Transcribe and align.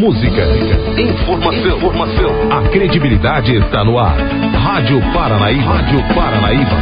música, 0.00 0.42
informação, 0.98 1.76
informação. 1.76 2.32
A 2.50 2.68
credibilidade 2.70 3.54
está 3.54 3.84
no 3.84 3.98
ar. 3.98 4.16
Rádio 4.16 4.98
Paranaíba. 5.12 5.74
Rádio 5.74 6.02
Paranaíba. 6.14 6.76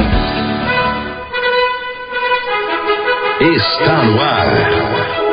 Está 3.41 4.03
no 4.05 4.23
ar. 4.23 4.47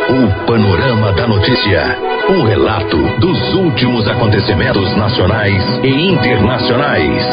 O 0.09 0.45
Panorama 0.47 1.13
da 1.13 1.27
Notícia. 1.27 2.14
Um 2.27 2.43
relato 2.43 2.97
dos 3.19 3.53
últimos 3.53 4.07
acontecimentos 4.07 4.97
nacionais 4.97 5.63
e 5.83 6.09
internacionais. 6.09 7.23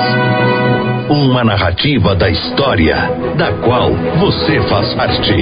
Uma 1.08 1.42
narrativa 1.42 2.14
da 2.14 2.28
história, 2.28 2.96
da 3.38 3.52
qual 3.64 3.90
você 4.20 4.60
faz 4.68 4.92
parte. 4.92 5.32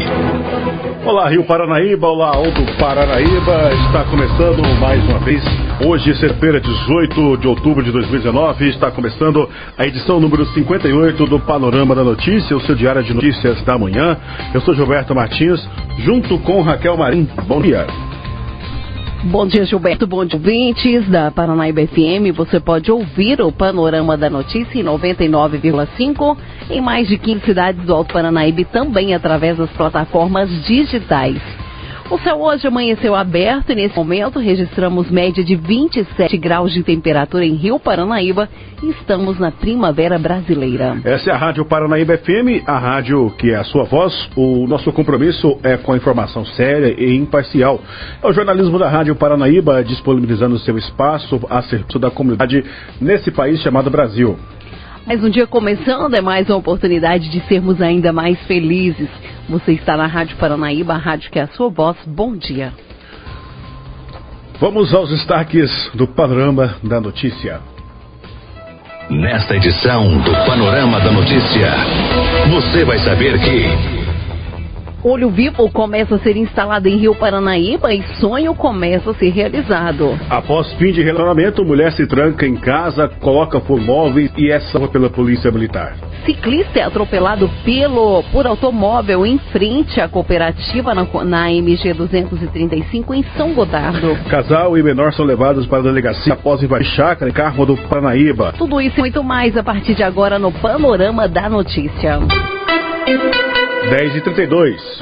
Olá, 1.05 1.29
Rio 1.31 1.43
Paranaíba, 1.43 2.07
olá, 2.07 2.29
Alto 2.29 2.63
Paranaíba. 2.79 3.73
Está 3.87 4.05
começando 4.05 4.63
mais 4.79 5.03
uma 5.09 5.19
vez. 5.19 5.43
Hoje, 5.85 6.15
sexta-feira, 6.15 6.61
18 6.61 7.39
de 7.39 7.49
outubro 7.49 7.83
de 7.83 7.91
2019, 7.91 8.69
está 8.69 8.93
começando 8.93 9.49
a 9.77 9.85
edição 9.85 10.21
número 10.21 10.47
58 10.47 11.27
do 11.27 11.41
Panorama 11.41 11.97
da 11.97 12.05
Notícia, 12.05 12.57
o 12.57 12.61
seu 12.61 12.77
diário 12.77 13.03
de 13.03 13.13
notícias 13.13 13.61
da 13.65 13.77
manhã. 13.77 14.17
Eu 14.55 14.61
sou 14.61 14.75
Gilberto 14.77 15.13
Martins, 15.13 15.61
junto 15.99 16.39
com 16.39 16.63
Raquel 16.63 16.97
Marim. 16.97 17.29
Bom 17.49 17.61
dia. 17.61 17.85
Bom 19.25 19.47
dia, 19.47 19.67
Gilberto. 19.67 20.07
Bom 20.07 20.25
dia, 20.25 20.39
ouvintes 20.39 21.07
da 21.11 21.31
Paranaíba 21.31 21.83
FM. 21.87 22.35
Você 22.35 22.59
pode 22.59 22.91
ouvir 22.91 23.39
o 23.43 23.53
Panorama 23.53 24.17
da 24.17 24.31
Notícia 24.31 24.81
em 24.81 24.83
99,5 24.83 26.39
em 26.71 26.81
mais 26.81 27.07
de 27.07 27.19
15 27.19 27.45
cidades 27.45 27.85
do 27.85 27.95
Alto 27.95 28.15
Paranaíba 28.15 28.63
e 28.63 28.65
também 28.65 29.15
através 29.15 29.59
das 29.59 29.69
plataformas 29.73 30.49
digitais. 30.65 31.60
O 32.11 32.19
céu 32.19 32.43
hoje 32.43 32.67
amanheceu 32.67 33.15
aberto 33.15 33.71
e 33.71 33.75
nesse 33.77 33.95
momento 33.95 34.41
registramos 34.41 35.09
média 35.09 35.45
de 35.45 35.55
27 35.55 36.37
graus 36.39 36.73
de 36.73 36.83
temperatura 36.83 37.47
em 37.47 37.55
Rio 37.55 37.79
Paranaíba 37.79 38.49
e 38.83 38.91
estamos 38.91 39.39
na 39.39 39.53
primavera 39.53 40.19
brasileira. 40.19 41.01
Essa 41.05 41.31
é 41.31 41.33
a 41.33 41.37
Rádio 41.37 41.65
Paranaíba 41.65 42.19
FM, 42.19 42.67
a 42.67 42.77
rádio 42.77 43.31
que 43.39 43.53
é 43.53 43.57
a 43.57 43.63
sua 43.63 43.85
voz. 43.85 44.29
O 44.35 44.67
nosso 44.67 44.93
compromisso 44.93 45.57
é 45.63 45.77
com 45.77 45.93
a 45.93 45.97
informação 45.97 46.45
séria 46.45 46.93
e 46.99 47.17
imparcial. 47.17 47.81
É 48.21 48.27
o 48.27 48.33
jornalismo 48.33 48.77
da 48.77 48.89
Rádio 48.89 49.15
Paranaíba 49.15 49.85
disponibilizando 49.85 50.59
seu 50.59 50.77
espaço 50.77 51.41
a 51.49 51.63
serviço 51.63 52.01
da 52.01 52.11
comunidade 52.11 52.65
nesse 53.01 53.31
país 53.31 53.61
chamado 53.61 53.89
Brasil. 53.89 54.37
Mais 55.11 55.25
um 55.25 55.29
dia 55.29 55.45
começando, 55.45 56.15
é 56.15 56.21
mais 56.21 56.49
uma 56.49 56.59
oportunidade 56.59 57.31
de 57.31 57.41
sermos 57.49 57.83
ainda 57.83 58.13
mais 58.13 58.41
felizes. 58.47 59.09
Você 59.49 59.73
está 59.73 59.97
na 59.97 60.07
Rádio 60.07 60.37
Paranaíba, 60.37 60.95
a 60.95 60.99
rádio 60.99 61.33
que 61.33 61.39
é 61.41 61.43
a 61.43 61.49
sua 61.49 61.69
voz. 61.69 61.97
Bom 62.07 62.37
dia. 62.37 62.73
Vamos 64.61 64.95
aos 64.95 65.11
destaques 65.11 65.69
do 65.95 66.07
Panorama 66.07 66.77
da 66.85 67.01
Notícia. 67.01 67.61
Nesta 69.11 69.57
edição 69.57 70.17
do 70.19 70.31
Panorama 70.47 71.01
da 71.01 71.11
Notícia, 71.11 71.73
você 72.49 72.85
vai 72.85 73.01
saber 73.01 73.37
que. 73.41 74.00
Olho 75.03 75.31
Vivo 75.31 75.71
começa 75.71 76.17
a 76.17 76.19
ser 76.19 76.37
instalado 76.37 76.87
em 76.87 76.97
Rio 76.97 77.15
Paranaíba 77.15 77.95
e 77.95 78.03
sonho 78.21 78.55
começa 78.55 79.11
a 79.11 79.15
ser 79.15 79.31
realizado. 79.31 80.19
Após 80.29 80.71
fim 80.75 80.93
de 80.93 81.03
relacionamento, 81.03 81.65
mulher 81.65 81.91
se 81.93 82.07
tranca 82.07 82.47
em 82.47 82.55
casa, 82.55 83.09
coloca 83.21 83.61
fogo 83.61 83.81
móveis 83.81 84.31
e 84.37 84.51
é 84.51 84.61
salva 84.61 84.89
pela 84.89 85.09
polícia 85.09 85.51
militar. 85.51 85.97
Ciclista 86.27 86.81
é 86.81 86.83
atropelado 86.83 87.51
pelo, 87.65 88.23
por 88.25 88.47
automóvel 88.47 89.25
em 89.25 89.39
frente 89.39 89.99
à 90.03 90.07
cooperativa 90.07 90.95
na, 90.95 91.07
na 91.25 91.51
MG 91.51 91.95
235 91.95 93.15
em 93.15 93.25
São 93.39 93.55
Gotardo. 93.55 94.15
Casal 94.29 94.77
e 94.77 94.83
menor 94.83 95.15
são 95.15 95.25
levados 95.25 95.67
para 95.67 95.79
a 95.79 95.83
delegacia 95.83 96.35
após 96.35 96.63
invadir 96.63 96.89
chácara 96.89 97.31
em 97.31 97.33
carro 97.35 97.65
do 97.65 97.77
Paranaíba. 97.89 98.53
Tudo 98.59 98.79
isso 98.83 98.99
e 98.99 99.01
muito 99.01 99.25
mais 99.25 99.57
a 99.57 99.63
partir 99.63 99.95
de 99.95 100.03
agora 100.03 100.39
no 100.39 100.53
Panorama 100.53 101.27
da 101.27 101.49
Notícia. 101.49 102.21
10 103.91 104.17
e 104.17 104.21
32 104.21 105.01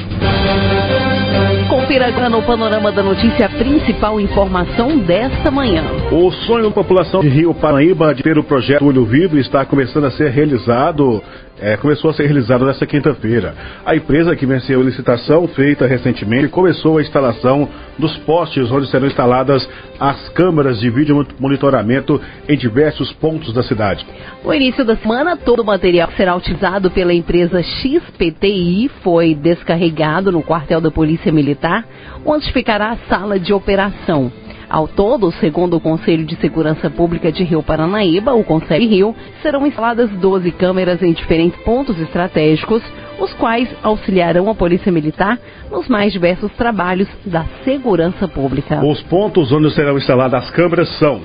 Confira 1.69 2.07
agora 2.07 2.31
no 2.31 2.43
panorama 2.43 2.91
da 2.91 3.03
notícia 3.03 3.45
a 3.45 3.49
principal 3.51 4.19
informação 4.19 4.99
desta 4.99 5.51
manhã. 5.51 5.85
O 6.11 6.31
sonho 6.31 6.65
da 6.65 6.71
população 6.71 7.21
de 7.21 7.29
Rio 7.29 7.53
Paranaíba 7.53 8.15
de 8.15 8.23
ter 8.23 8.39
o 8.39 8.45
projeto 8.45 8.87
Olho 8.87 9.05
Vivo 9.05 9.37
está 9.37 9.67
começando 9.67 10.07
a 10.07 10.11
ser 10.11 10.31
realizado 10.31 11.23
é, 11.61 11.77
começou 11.77 12.11
a 12.11 12.15
ser 12.15 12.25
realizado 12.25 12.65
nesta 12.65 12.87
quinta-feira. 12.87 13.55
A 13.85 13.95
empresa 13.97 14.35
que 14.37 14.47
venceu 14.47 14.81
a 14.81 14.85
licitação 14.85 15.47
feita 15.49 15.87
recentemente 15.87 16.49
começou 16.49 16.99
a 16.99 17.03
instalação 17.03 17.69
dos 17.99 18.17
postes 18.19 18.71
onde 18.71 18.89
serão 18.91 19.07
instaladas 19.07 19.69
as 19.99 20.29
câmeras 20.31 20.81
de 20.81 20.89
vídeo 20.91 21.27
monitoramento 21.39 22.21
em 22.49 22.57
diversos 22.57 23.13
pontos 23.15 23.53
da 23.53 23.63
cidade. 23.63 24.07
No 24.45 24.55
início 24.55 24.85
da 24.85 24.97
semana, 24.97 25.37
todo 25.37 25.61
o 25.61 25.67
material 25.67 26.09
que 26.09 26.17
será 26.17 26.37
utilizado 26.37 26.91
pela 26.91 27.13
empresa 27.13 27.63
XPTI 27.63 28.91
foi 29.03 29.35
descarregado 29.35 30.31
no 30.31 30.43
quartel 30.43 30.81
da 30.81 30.91
Polícia 30.91 31.33
Militar, 31.33 31.85
onde 32.25 32.53
ficará 32.53 32.91
a 32.91 32.97
sala 33.09 33.39
de 33.39 33.53
operação. 33.53 34.31
Ao 34.69 34.87
todo, 34.87 35.33
segundo 35.33 35.77
o 35.77 35.81
Conselho 35.81 36.27
de 36.27 36.37
Segurança 36.37 36.91
Pública 36.91 37.33
de 37.33 37.43
Rio 37.43 37.63
Paranaíba, 37.63 38.35
o 38.35 38.45
Conselho 38.45 38.89
Rio, 38.89 39.17
serão 39.41 39.67
instaladas 39.67 40.11
12 40.11 40.51
câmeras 40.53 41.03
em 41.03 41.13
diferentes 41.13 41.59
pontos 41.63 41.99
estratégicos, 41.99 42.83
os 43.19 43.33
quais 43.35 43.69
auxiliarão 43.83 44.51
a 44.51 44.55
Polícia 44.55 44.93
Militar 44.93 45.39
nos 45.71 45.89
mais 45.89 46.13
diversos 46.13 46.53
trabalhos 46.53 47.09
da 47.25 47.47
segurança 47.65 48.29
pública. 48.29 48.85
Os 48.85 49.03
pontos 49.05 49.51
onde 49.53 49.71
serão 49.73 49.97
instaladas 49.97 50.45
as 50.45 50.51
câmeras 50.51 50.89
são 50.99 51.23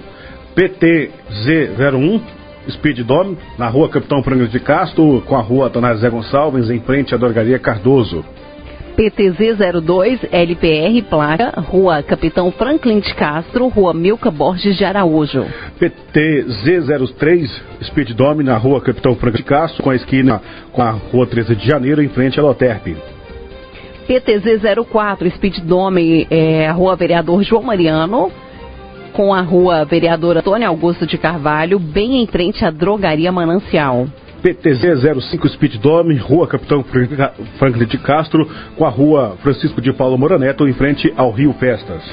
PTZ01, 0.56 2.22
Speed 2.70 3.00
Dome, 3.00 3.38
na 3.58 3.68
rua 3.68 3.90
Capitão 3.90 4.24
Frango 4.24 4.48
de 4.48 4.60
Castro, 4.60 5.22
com 5.26 5.36
a 5.36 5.42
rua 5.42 5.70
Tonás 5.70 6.00
Zé 6.00 6.10
Gonçalves, 6.10 6.70
em 6.70 6.80
frente 6.80 7.14
à 7.14 7.18
Dorgaria 7.18 7.60
Cardoso. 7.60 8.24
PTZ02 8.98 10.20
LPR 10.32 11.02
placa 11.10 11.60
Rua 11.60 12.04
Capitão 12.04 12.52
Franklin 12.52 13.00
de 13.00 13.14
Castro, 13.16 13.68
Rua 13.68 13.94
Milka 13.94 14.30
Borges 14.30 14.78
de 14.78 14.86
Araújo. 14.86 15.46
PTZ03 15.80 17.50
Speed 17.84 18.12
Dome 18.12 18.44
na 18.44 18.56
Rua 18.56 18.80
Capitão 18.82 19.16
Franklin 19.16 19.42
de 19.42 19.44
Castro, 19.44 19.84
com 19.84 19.90
a 19.90 19.96
esquina 19.96 20.42
com 20.72 20.82
a 20.82 20.92
Rua 20.92 21.26
13 21.26 21.56
de 21.56 21.68
Janeiro, 21.68 22.04
em 22.04 22.10
frente 22.10 22.40
à 22.40 22.44
Loterp. 22.44 22.96
PTZ04 24.08 25.32
Speed 25.36 25.60
Dome, 25.60 26.28
é, 26.30 26.70
Rua 26.70 26.96
Vereador 26.96 27.42
João 27.44 27.64
Mariano, 27.64 28.32
com 29.14 29.34
a 29.34 29.42
Rua 29.42 29.86
Vereador 29.86 30.38
Antônio 30.38 30.68
Augusto 30.68 31.08
de 31.08 31.18
Carvalho, 31.18 31.80
bem 31.80 32.22
em 32.22 32.28
frente 32.28 32.64
à 32.64 32.70
Drogaria 32.70 33.32
Manancial. 33.32 34.08
PTZ 34.44 35.00
05 35.32 35.48
Speed 35.48 35.78
Dome, 35.78 36.18
Rua 36.18 36.46
Capitão 36.46 36.84
Franklin 37.58 37.86
de 37.86 37.98
Castro, 37.98 38.46
com 38.76 38.86
a 38.86 38.90
Rua 38.90 39.38
Francisco 39.42 39.80
de 39.80 39.94
Paulo 39.94 40.18
Moraneto, 40.18 40.68
em 40.68 40.74
frente 40.74 41.14
ao 41.16 41.32
Rio 41.32 41.54
Festas. 41.54 42.04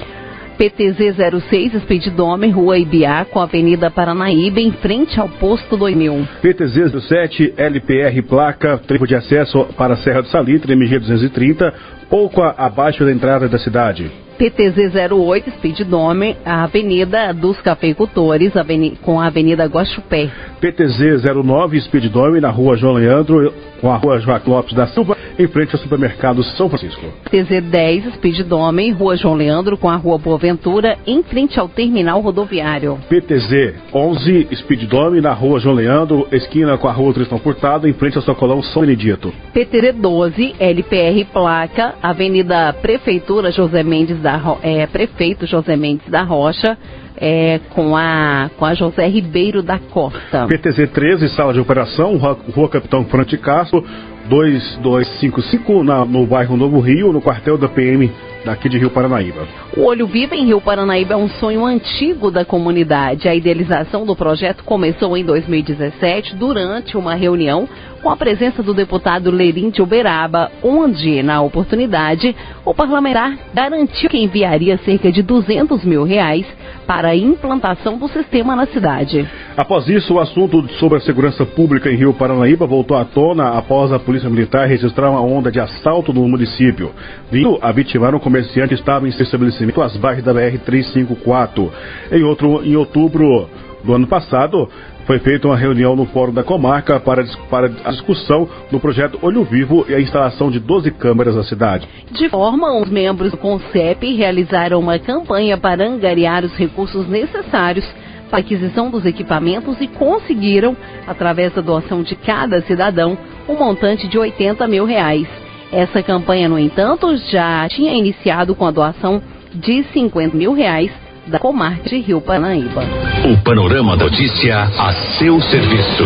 PTZ 0.56 1.16
06 1.48 1.82
Speed 1.82 2.06
Dome, 2.14 2.48
Rua 2.48 2.78
Ibiá, 2.78 3.24
com 3.24 3.40
a 3.40 3.44
Avenida 3.44 3.90
Paranaíba, 3.90 4.60
em 4.60 4.70
frente 4.70 5.18
ao 5.18 5.28
Posto 5.28 5.76
2000. 5.76 6.28
PTZ 6.40 7.02
07 7.08 7.54
LPR 7.56 8.22
Placa, 8.22 8.78
tempo 8.78 9.08
de 9.08 9.16
acesso 9.16 9.64
para 9.76 9.94
a 9.94 9.96
Serra 9.96 10.22
do 10.22 10.28
Salitre, 10.28 10.72
MG 10.72 11.00
230, 11.00 11.74
pouco 12.08 12.42
abaixo 12.42 13.04
da 13.04 13.10
entrada 13.10 13.48
da 13.48 13.58
cidade. 13.58 14.08
PTZ 14.40 15.12
08 15.12 15.50
Speed 15.50 15.80
Dome, 15.84 16.34
a 16.46 16.64
Avenida 16.64 17.30
dos 17.34 17.60
Cafeicultores, 17.60 18.54
com 19.02 19.20
a 19.20 19.26
Avenida 19.26 19.66
Guaxupé. 19.66 20.30
PTZ 20.58 21.22
09 21.44 21.78
Speed 21.82 22.10
Dome, 22.10 22.40
na 22.40 22.48
Rua 22.48 22.74
João 22.74 22.94
Leandro, 22.94 23.52
com 23.82 23.92
a 23.92 23.98
Rua 23.98 24.18
Joaquim 24.18 24.48
Lopes 24.48 24.72
da 24.74 24.86
Silva, 24.86 25.14
em 25.40 25.48
frente 25.48 25.74
ao 25.74 25.80
supermercado 25.80 26.42
São 26.42 26.68
Francisco. 26.68 27.02
PTZ 27.24 27.62
10 27.62 28.14
Speed 28.14 28.40
Dome, 28.46 28.90
Rua 28.90 29.16
João 29.16 29.34
Leandro, 29.34 29.76
com 29.76 29.88
a 29.88 29.96
Rua 29.96 30.18
Boaventura, 30.18 30.98
em 31.06 31.22
frente 31.22 31.58
ao 31.58 31.68
terminal 31.68 32.20
rodoviário. 32.20 32.98
PTZ 33.08 33.74
11 33.94 34.48
Speed 34.56 34.82
Dome, 34.84 35.20
na 35.20 35.32
Rua 35.32 35.58
João 35.58 35.74
Leandro, 35.74 36.28
esquina 36.30 36.76
com 36.76 36.88
a 36.88 36.92
Rua 36.92 37.14
Tristão 37.14 37.38
Furtado, 37.38 37.88
em 37.88 37.92
frente 37.94 38.16
ao 38.16 38.22
Socolão 38.22 38.62
São 38.62 38.82
Benedito. 38.82 39.32
PTZ 39.52 39.94
12 39.96 40.56
LPR 40.58 41.24
Placa, 41.32 41.94
Avenida 42.02 42.72
Prefeitura 42.74 43.50
José 43.50 43.82
Mendes 43.82 44.20
da 44.20 44.40
é, 44.62 44.86
Prefeito 44.86 45.46
José 45.46 45.76
Mendes 45.76 46.08
da 46.08 46.22
Rocha, 46.22 46.76
é, 47.16 47.60
com, 47.70 47.94
a, 47.96 48.50
com 48.56 48.64
a 48.64 48.74
José 48.74 49.06
Ribeiro 49.06 49.62
da 49.62 49.78
Costa. 49.78 50.46
PTZ 50.46 50.90
13, 50.90 51.28
sala 51.30 51.52
de 51.52 51.60
operação, 51.60 52.16
Rua 52.16 52.68
Capitão 52.68 53.04
Frante 53.04 53.36
Castro, 53.36 53.84
2255, 54.30 55.82
na, 55.82 56.04
no 56.04 56.24
bairro 56.24 56.56
Novo 56.56 56.80
Rio, 56.80 57.12
no 57.12 57.20
quartel 57.20 57.58
da 57.58 57.68
PM 57.68 58.10
daqui 58.44 58.68
de 58.68 58.78
Rio 58.78 58.90
Paranaíba. 58.90 59.46
O 59.76 59.82
Olho 59.82 60.06
Vivo 60.06 60.34
em 60.34 60.46
Rio 60.46 60.60
Paranaíba 60.60 61.14
é 61.14 61.16
um 61.16 61.28
sonho 61.28 61.64
antigo 61.64 62.30
da 62.30 62.44
comunidade. 62.44 63.28
A 63.28 63.34
idealização 63.34 64.04
do 64.04 64.16
projeto 64.16 64.64
começou 64.64 65.16
em 65.16 65.24
2017, 65.24 66.36
durante 66.36 66.96
uma 66.96 67.14
reunião 67.14 67.68
com 68.02 68.08
a 68.08 68.16
presença 68.16 68.62
do 68.62 68.72
deputado 68.72 69.30
Leirim 69.30 69.70
de 69.70 69.82
Uberaba, 69.82 70.50
onde, 70.62 71.22
na 71.22 71.42
oportunidade, 71.42 72.34
o 72.64 72.74
parlamentar 72.74 73.36
garantiu 73.52 74.08
que 74.08 74.16
enviaria 74.16 74.78
cerca 74.78 75.12
de 75.12 75.22
200 75.22 75.84
mil 75.84 76.04
reais 76.04 76.46
para 76.86 77.08
a 77.08 77.16
implantação 77.16 77.98
do 77.98 78.08
sistema 78.08 78.56
na 78.56 78.66
cidade. 78.66 79.28
Após 79.56 79.86
isso, 79.88 80.14
o 80.14 80.20
assunto 80.20 80.66
sobre 80.74 80.98
a 80.98 81.00
segurança 81.00 81.44
pública 81.44 81.90
em 81.90 81.96
Rio 81.96 82.14
Paranaíba 82.14 82.66
voltou 82.66 82.96
à 82.96 83.04
tona 83.04 83.50
após 83.50 83.92
a 83.92 83.98
Polícia 83.98 84.30
Militar 84.30 84.66
registrar 84.66 85.10
uma 85.10 85.20
onda 85.20 85.52
de 85.52 85.60
assalto 85.60 86.12
no 86.12 86.26
município, 86.26 86.90
vindo 87.30 87.58
a 87.60 87.70
vitimar 87.70 88.14
um 88.14 88.18
comerciante 88.30 88.74
estava 88.74 89.08
em 89.08 89.10
seu 89.10 89.24
estabelecimento 89.24 89.82
às 89.82 89.96
baixas 89.96 90.22
da 90.22 90.32
BR-354. 90.32 91.70
Em, 92.12 92.22
outro, 92.22 92.64
em 92.64 92.76
outubro 92.76 93.50
do 93.82 93.92
ano 93.92 94.06
passado, 94.06 94.68
foi 95.04 95.18
feita 95.18 95.48
uma 95.48 95.56
reunião 95.56 95.96
no 95.96 96.06
Fórum 96.06 96.32
da 96.32 96.44
Comarca 96.44 97.00
para, 97.00 97.24
para 97.50 97.66
a 97.84 97.90
discussão 97.90 98.48
do 98.70 98.78
projeto 98.78 99.18
Olho 99.20 99.42
Vivo 99.42 99.84
e 99.88 99.94
a 99.94 100.00
instalação 100.00 100.48
de 100.48 100.60
12 100.60 100.92
câmeras 100.92 101.34
na 101.34 101.42
cidade. 101.42 101.88
De 102.12 102.28
forma, 102.28 102.80
os 102.80 102.88
membros 102.88 103.32
do 103.32 103.36
CONCEP 103.36 104.14
realizaram 104.14 104.78
uma 104.78 104.98
campanha 105.00 105.58
para 105.58 105.84
angariar 105.84 106.44
os 106.44 106.54
recursos 106.54 107.08
necessários 107.08 107.84
para 108.30 108.38
a 108.38 108.40
aquisição 108.42 108.90
dos 108.90 109.04
equipamentos 109.04 109.80
e 109.80 109.88
conseguiram, 109.88 110.76
através 111.04 111.52
da 111.52 111.60
doação 111.60 112.04
de 112.04 112.14
cada 112.14 112.62
cidadão, 112.62 113.18
um 113.48 113.56
montante 113.56 114.06
de 114.06 114.16
80 114.16 114.68
mil 114.68 114.84
reais. 114.84 115.26
Essa 115.72 116.02
campanha, 116.02 116.48
no 116.48 116.58
entanto, 116.58 117.16
já 117.30 117.68
tinha 117.68 117.94
iniciado 117.94 118.56
com 118.56 118.66
a 118.66 118.72
doação 118.72 119.22
de 119.54 119.84
50 119.92 120.36
mil 120.36 120.52
reais 120.52 120.90
da 121.28 121.38
Comarca 121.38 121.88
de 121.88 121.98
Rio 121.98 122.20
Paranaíba. 122.20 122.82
O 123.24 123.36
Panorama 123.44 123.94
Notícia 123.94 124.62
a 124.62 124.92
seu 124.92 125.40
serviço. 125.40 126.04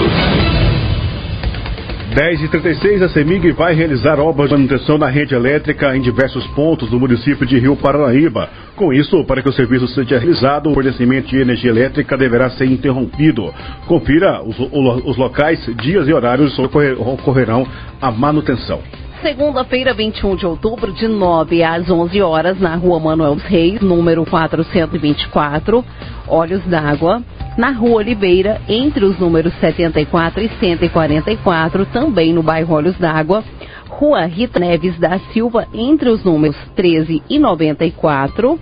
10 2.15 2.43
e 2.43 2.49
36 2.49 3.03
a 3.03 3.09
CEMIG 3.09 3.51
vai 3.53 3.75
realizar 3.75 4.21
obras 4.21 4.51
de 4.51 4.55
manutenção 4.55 4.99
na 4.99 5.09
rede 5.09 5.35
elétrica 5.35 5.97
em 5.97 6.01
diversos 6.01 6.47
pontos 6.49 6.89
do 6.91 7.01
município 7.01 7.45
de 7.45 7.59
Rio 7.59 7.75
Paranaíba. 7.75 8.49
Com 8.77 8.93
isso, 8.93 9.25
para 9.25 9.43
que 9.43 9.49
o 9.49 9.53
serviço 9.53 9.89
seja 9.89 10.19
realizado, 10.19 10.71
o 10.71 10.75
fornecimento 10.75 11.29
de 11.29 11.39
energia 11.39 11.71
elétrica 11.71 12.17
deverá 12.17 12.51
ser 12.51 12.67
interrompido. 12.67 13.53
Confira 13.87 14.43
os, 14.45 14.57
os 14.61 15.17
locais, 15.17 15.59
dias 15.83 16.07
e 16.07 16.13
horários 16.13 16.57
onde 16.59 16.69
ocorrerão 17.01 17.67
a 18.01 18.13
manutenção 18.13 18.81
segunda-feira, 19.25 19.95
21 19.95 20.37
de 20.37 20.45
outubro, 20.45 20.93
de 20.93 21.09
9 21.09 21.63
às 21.63 21.89
11 21.89 22.21
horas, 22.21 22.61
na 22.61 22.77
rua 22.77 23.01
Manuel 23.01 23.37
Reis, 23.37 23.81
número 23.81 24.23
424, 24.27 25.83
Olhos 26.29 26.63
d'Água. 26.67 27.23
Na 27.57 27.71
rua 27.71 28.01
Oliveira, 28.01 28.61
entre 28.69 29.03
os 29.03 29.19
números 29.19 29.55
74 29.61 30.43
e 30.43 30.49
144, 30.61 31.87
também 31.87 32.35
no 32.35 32.43
bairro 32.43 32.75
Olhos 32.75 32.99
d'Água. 32.99 33.43
Rua 33.89 34.27
Rita 34.27 34.61
Neves 34.61 34.99
da 34.99 35.19
Silva, 35.33 35.67
entre 35.73 36.11
os 36.11 36.23
números 36.23 36.57
13 36.77 37.23
e 37.31 37.39
94. 37.39 38.61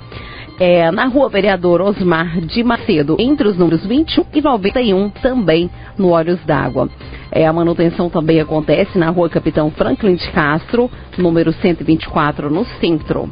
É, 0.58 0.90
na 0.90 1.06
rua 1.06 1.28
Vereador 1.28 1.80
Osmar 1.80 2.40
de 2.40 2.62
Macedo, 2.62 3.16
entre 3.18 3.48
os 3.48 3.56
números 3.56 3.84
21 3.84 4.24
e 4.32 4.40
91, 4.40 5.10
também 5.10 5.70
no 5.98 6.10
Olhos 6.10 6.38
d'Água. 6.44 6.88
É, 7.30 7.46
a 7.46 7.52
manutenção 7.52 8.10
também 8.10 8.40
acontece 8.40 8.98
na 8.98 9.08
rua 9.08 9.28
Capitão 9.28 9.70
Franklin 9.70 10.14
de 10.14 10.30
Castro, 10.30 10.90
número 11.18 11.52
124, 11.52 12.50
no 12.50 12.64
centro. 12.80 13.30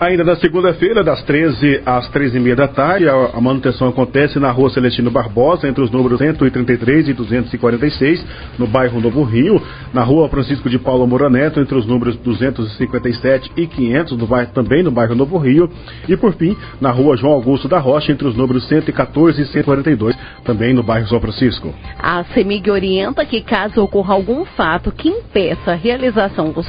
Ainda 0.00 0.22
na 0.22 0.36
segunda-feira, 0.36 1.02
das 1.02 1.22
13 1.24 1.82
às 1.84 2.08
13 2.10 2.36
e 2.36 2.40
meia 2.40 2.54
da 2.54 2.68
tarde, 2.68 3.08
a, 3.08 3.40
manutenção 3.40 3.88
acontece 3.88 4.38
na 4.38 4.50
rua 4.50 4.70
Celestino 4.70 5.10
Barbosa, 5.10 5.68
entre 5.68 5.82
os 5.82 5.90
números 5.90 6.18
133 6.18 7.08
e 7.08 7.12
246, 7.12 8.24
no 8.58 8.66
bairro 8.66 9.00
Novo 9.00 9.24
Rio, 9.24 9.60
na 9.92 10.04
rua 10.04 10.28
Francisco 10.28 10.70
de 10.70 10.78
Paulo 10.78 11.06
Moura 11.06 11.28
Neto, 11.28 11.58
entre 11.58 11.76
os 11.76 11.84
números 11.84 12.16
257 12.16 13.50
e 13.56 13.66
500, 13.66 14.16
no 14.16 14.26
bairro, 14.26 14.52
também 14.52 14.84
no 14.84 14.92
bairro 14.92 15.16
Novo 15.16 15.36
Rio, 15.36 15.68
e 16.08 16.16
por 16.16 16.32
fim, 16.34 16.56
na 16.80 16.92
rua 16.92 17.16
João 17.16 17.32
Augusto 17.32 17.66
da 17.66 17.80
Rocha, 17.80 18.12
entre 18.12 18.28
os 18.28 18.36
números 18.36 18.68
114 18.68 19.42
e 19.42 19.46
142, 19.46 20.16
também 20.44 20.72
no 20.72 20.84
bairro 20.84 21.08
São 21.08 21.20
Francisco. 21.20 21.74
A 21.98 22.22
CEMIG 22.22 22.70
orienta 22.70 23.24
que 23.24 23.40
caso 23.40 23.82
ocorra 23.82 24.14
algum 24.14 24.44
fato 24.44 24.92
que 24.92 25.08
impeça 25.08 25.72
a 25.72 25.74
realização 25.74 26.52
dos 26.52 26.66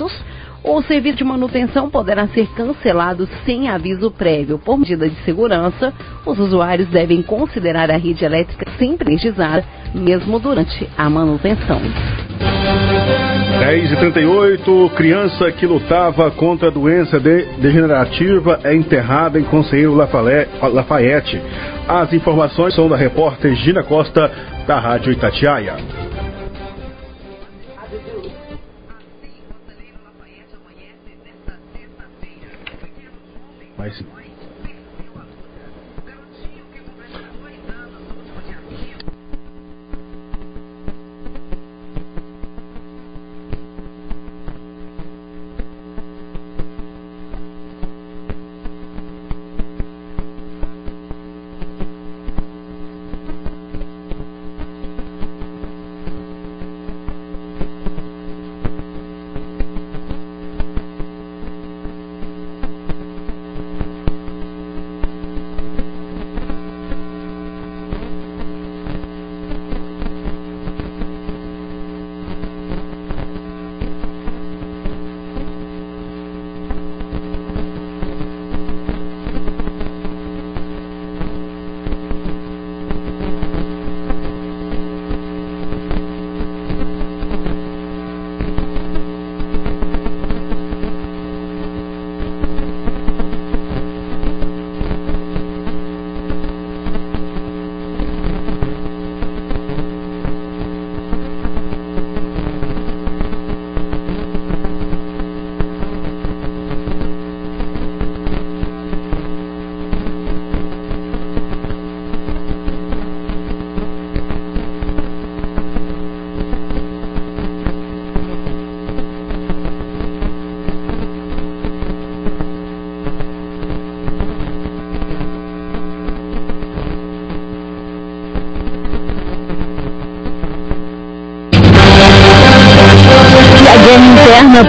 serviços, 0.00 0.12
o 0.62 0.82
serviço 0.82 1.16
de 1.18 1.24
manutenção 1.24 1.88
poderá 1.88 2.28
ser 2.28 2.46
cancelado 2.54 3.28
sem 3.44 3.68
aviso 3.68 4.10
prévio. 4.10 4.58
Por 4.58 4.78
medida 4.78 5.08
de 5.08 5.16
segurança, 5.24 5.92
os 6.26 6.38
usuários 6.38 6.88
devem 6.88 7.22
considerar 7.22 7.90
a 7.90 7.96
rede 7.96 8.24
elétrica 8.24 8.70
sempre 8.78 9.08
energizada, 9.08 9.64
mesmo 9.94 10.38
durante 10.38 10.88
a 10.96 11.08
manutenção. 11.08 11.80
10 13.58 13.92
e 13.92 13.96
38 13.96 14.92
criança 14.96 15.50
que 15.52 15.66
lutava 15.66 16.30
contra 16.30 16.68
a 16.68 16.70
doença 16.70 17.18
de 17.18 17.44
degenerativa 17.58 18.60
é 18.64 18.74
enterrada 18.74 19.38
em 19.38 19.44
Conselheiro 19.44 19.94
Lafayette. 19.94 21.40
As 21.88 22.12
informações 22.12 22.74
são 22.74 22.88
da 22.88 22.96
repórter 22.96 23.54
Gina 23.56 23.82
Costa, 23.82 24.30
da 24.66 24.78
Rádio 24.78 25.12
Itatiaia. 25.12 25.76
Mas 33.80 33.94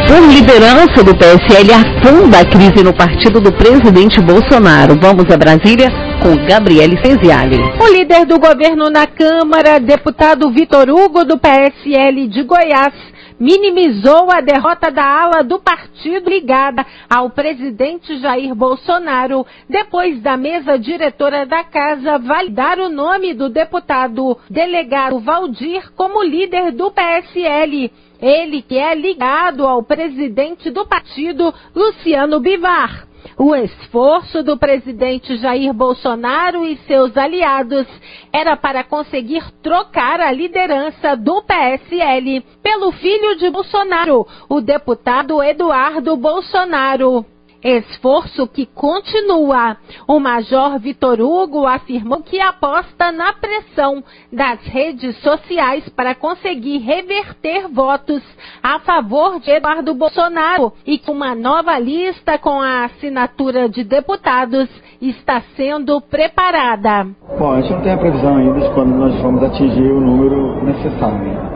por 0.08 0.22
liderança 0.32 1.04
do 1.04 1.14
PSL 1.18 1.72
afunda 1.74 2.40
a 2.40 2.46
crise 2.46 2.84
no 2.84 2.94
partido 2.94 3.42
do 3.42 3.52
presidente 3.52 4.22
Bolsonaro. 4.22 4.98
Vamos 5.00 5.26
a 5.30 5.38
Brasília 5.38 5.90
com 6.22 6.36
Gabriele 6.48 6.98
Ceziali. 7.04 7.58
O 7.58 7.94
líder 7.94 8.26
do 8.26 8.40
governo 8.40 8.90
na 8.90 9.06
Câmara, 9.06 9.80
deputado 9.80 10.52
Vitor 10.52 10.90
Hugo 10.90 11.26
do 11.26 11.38
PSL 11.38 12.28
de 12.28 12.44
Goiás, 12.44 12.94
minimizou 13.42 14.30
a 14.32 14.40
derrota 14.40 14.92
da 14.92 15.04
ala 15.04 15.44
do 15.44 15.60
partido 15.60 16.30
ligada 16.30 16.86
ao 17.10 17.32
presidente 17.32 18.20
Jair 18.20 18.54
Bolsonaro, 18.54 19.44
depois 19.68 20.22
da 20.22 20.38
mesa 20.38 20.78
diretora 20.78 21.44
da 21.44 21.64
casa 21.64 22.20
validar 22.20 22.78
o 22.78 22.88
nome 22.88 23.34
do 23.34 23.50
deputado 23.50 24.38
delegado 24.48 25.20
Valdir 25.20 25.92
como 25.96 26.22
líder 26.22 26.72
do 26.72 26.92
PSL. 26.92 27.92
Ele 28.22 28.62
que 28.62 28.78
é 28.78 28.94
ligado 28.94 29.66
ao 29.66 29.82
presidente 29.82 30.70
do 30.70 30.86
partido, 30.86 31.52
Luciano 31.76 32.40
Bivar. 32.40 33.11
O 33.38 33.56
esforço 33.56 34.44
do 34.44 34.58
presidente 34.58 35.38
Jair 35.38 35.74
Bolsonaro 35.74 36.66
e 36.66 36.78
seus 36.88 37.16
aliados 37.18 37.88
era 38.32 38.56
para 38.56 38.84
conseguir 38.84 39.44
trocar 39.62 40.20
a 40.20 40.32
liderança 40.32 41.16
do 41.16 41.42
PSL 41.42 42.42
pelo 42.62 42.92
filho 42.92 43.36
de 43.38 43.50
Bolsonaro, 43.50 44.28
o 44.50 44.62
deputado 44.62 45.42
Eduardo 45.42 46.16
Bolsonaro. 46.16 47.26
Esforço 47.64 48.48
que 48.48 48.66
continua. 48.66 49.78
O 50.08 50.20
Major 50.20 50.80
Vitor 50.80 51.22
Hugo 51.22 51.68
afirmou 51.68 52.24
que 52.24 52.40
aposta 52.40 53.12
na 53.12 53.34
pressão 53.34 54.04
das 54.32 54.60
redes 54.66 55.16
sociais 55.18 55.88
para 55.90 56.16
conseguir 56.16 56.80
reverter 56.80 57.68
votos 57.68 58.24
a 58.64 58.80
favor 58.80 59.40
de 59.40 59.52
Eduardo 59.52 59.94
Bolsonaro 59.94 60.74
e 60.86 60.98
que 60.98 61.12
uma 61.12 61.36
nova 61.36 61.78
lista 61.78 62.40
com 62.40 62.60
a 62.60 62.86
assinatura 62.86 63.70
de 63.70 63.84
deputados 63.84 64.68
está 65.00 65.42
sendo 65.56 66.02
preparada. 66.02 67.08
Bom, 67.38 67.54
a 67.54 67.62
gente 67.62 67.74
não 67.74 67.82
tem 67.82 67.94
a 67.94 67.98
previsão 67.98 68.38
ainda 68.38 68.60
de 68.60 68.74
quando 68.74 68.96
nós 68.96 69.22
vamos 69.22 69.44
atingir 69.44 69.92
o 69.92 70.02
número 70.02 70.64
necessário. 70.64 71.52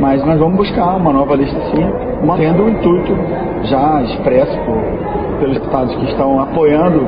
Mas 0.00 0.24
nós 0.26 0.38
vamos 0.38 0.56
buscar 0.56 0.96
uma 0.96 1.12
nova 1.12 1.34
lista 1.36 1.58
sim, 1.70 2.26
mantendo 2.26 2.64
o 2.64 2.68
intuito 2.68 3.12
já 3.64 4.02
expresso 4.02 4.56
por 4.64 5.15
pelos 5.38 5.54
deputados 5.54 5.94
que 5.96 6.04
estão 6.06 6.40
apoiando 6.40 7.06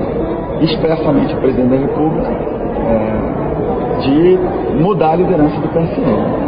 expressamente 0.62 1.34
o 1.34 1.40
presidente 1.40 1.70
da 1.70 1.76
República 1.76 2.28
é, 2.28 3.98
de 4.00 4.38
mudar 4.80 5.12
a 5.12 5.16
liderança 5.16 5.60
do 5.60 5.68
PSL. 5.68 6.38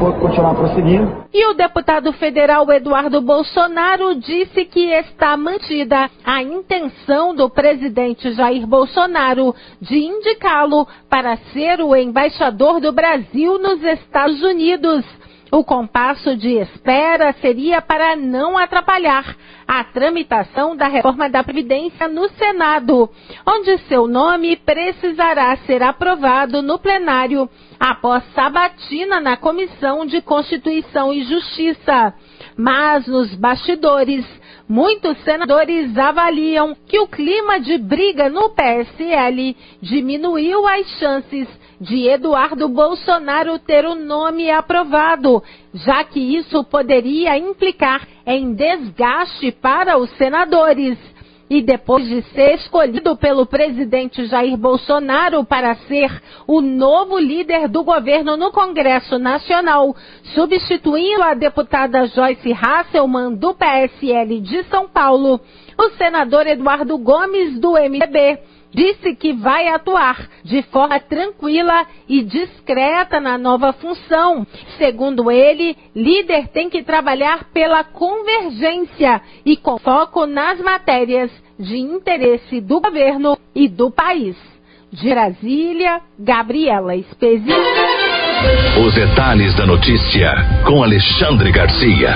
Vamos 0.00 0.18
continuar 0.20 0.54
prosseguindo. 0.54 1.24
E 1.32 1.46
o 1.46 1.54
deputado 1.54 2.12
federal 2.14 2.70
Eduardo 2.70 3.20
Bolsonaro 3.20 4.14
disse 4.16 4.64
que 4.64 4.90
está 4.90 5.36
mantida 5.36 6.08
a 6.24 6.42
intenção 6.42 7.34
do 7.34 7.48
presidente 7.50 8.32
Jair 8.32 8.66
Bolsonaro 8.66 9.54
de 9.80 9.98
indicá-lo 9.98 10.86
para 11.08 11.36
ser 11.52 11.80
o 11.80 11.94
embaixador 11.94 12.80
do 12.80 12.92
Brasil 12.92 13.58
nos 13.58 13.82
Estados 13.82 14.42
Unidos. 14.42 15.04
O 15.50 15.62
compasso 15.62 16.36
de 16.36 16.54
espera 16.54 17.32
seria 17.40 17.80
para 17.80 18.16
não 18.16 18.58
atrapalhar 18.58 19.36
a 19.66 19.84
tramitação 19.84 20.76
da 20.76 20.88
reforma 20.88 21.28
da 21.28 21.42
Previdência 21.42 22.08
no 22.08 22.28
Senado, 22.30 23.08
onde 23.46 23.78
seu 23.86 24.06
nome 24.06 24.56
precisará 24.56 25.56
ser 25.58 25.82
aprovado 25.82 26.60
no 26.60 26.78
plenário 26.78 27.48
após 27.78 28.24
sabatina 28.34 29.20
na 29.20 29.36
Comissão 29.36 30.04
de 30.06 30.20
Constituição 30.20 31.12
e 31.12 31.24
Justiça. 31.24 32.14
Mas 32.56 33.06
nos 33.06 33.34
bastidores, 33.34 34.24
muitos 34.68 35.18
senadores 35.24 35.96
avaliam 35.96 36.74
que 36.86 36.98
o 36.98 37.06
clima 37.06 37.60
de 37.60 37.78
briga 37.78 38.28
no 38.28 38.50
PSL 38.50 39.56
diminuiu 39.80 40.66
as 40.66 40.86
chances 40.98 41.48
de 41.80 42.08
Eduardo 42.08 42.68
Bolsonaro 42.68 43.58
ter 43.58 43.84
o 43.84 43.94
nome 43.94 44.50
aprovado, 44.50 45.42
já 45.74 46.02
que 46.04 46.20
isso 46.20 46.64
poderia 46.64 47.36
implicar 47.36 48.06
em 48.26 48.54
desgaste 48.54 49.52
para 49.52 49.98
os 49.98 50.10
senadores. 50.16 50.98
E 51.48 51.60
depois 51.60 52.06
de 52.08 52.22
ser 52.32 52.54
escolhido 52.54 53.16
pelo 53.16 53.44
presidente 53.44 54.24
Jair 54.26 54.56
Bolsonaro 54.56 55.44
para 55.44 55.74
ser 55.74 56.10
o 56.46 56.60
novo 56.60 57.18
líder 57.18 57.68
do 57.68 57.84
governo 57.84 58.36
no 58.36 58.50
Congresso 58.50 59.18
Nacional, 59.18 59.94
substituindo 60.34 61.22
a 61.22 61.34
deputada 61.34 62.06
Joyce 62.06 62.52
Hasselmann 62.52 63.34
do 63.34 63.54
PSL 63.54 64.40
de 64.40 64.64
São 64.64 64.88
Paulo, 64.88 65.38
o 65.76 65.90
senador 65.98 66.46
Eduardo 66.46 66.96
Gomes 66.96 67.58
do 67.60 67.72
MDB 67.72 68.38
disse 68.74 69.14
que 69.14 69.32
vai 69.32 69.68
atuar 69.68 70.28
de 70.42 70.62
forma 70.62 70.98
tranquila 71.00 71.86
e 72.08 72.22
discreta 72.22 73.20
na 73.20 73.38
nova 73.38 73.72
função. 73.72 74.46
Segundo 74.76 75.30
ele, 75.30 75.76
líder 75.94 76.48
tem 76.48 76.68
que 76.68 76.82
trabalhar 76.82 77.44
pela 77.52 77.84
convergência 77.84 79.22
e 79.46 79.56
com 79.56 79.78
foco 79.78 80.26
nas 80.26 80.58
matérias 80.60 81.30
de 81.58 81.78
interesse 81.78 82.60
do 82.60 82.80
governo 82.80 83.38
e 83.54 83.68
do 83.68 83.90
país. 83.90 84.36
De 84.92 85.08
Brasília, 85.08 86.00
Gabriela 86.18 86.94
Espesi. 86.94 87.50
Os 88.86 88.94
detalhes 88.94 89.54
da 89.56 89.66
notícia 89.66 90.32
com 90.66 90.82
Alexandre 90.82 91.50
Garcia. 91.50 92.14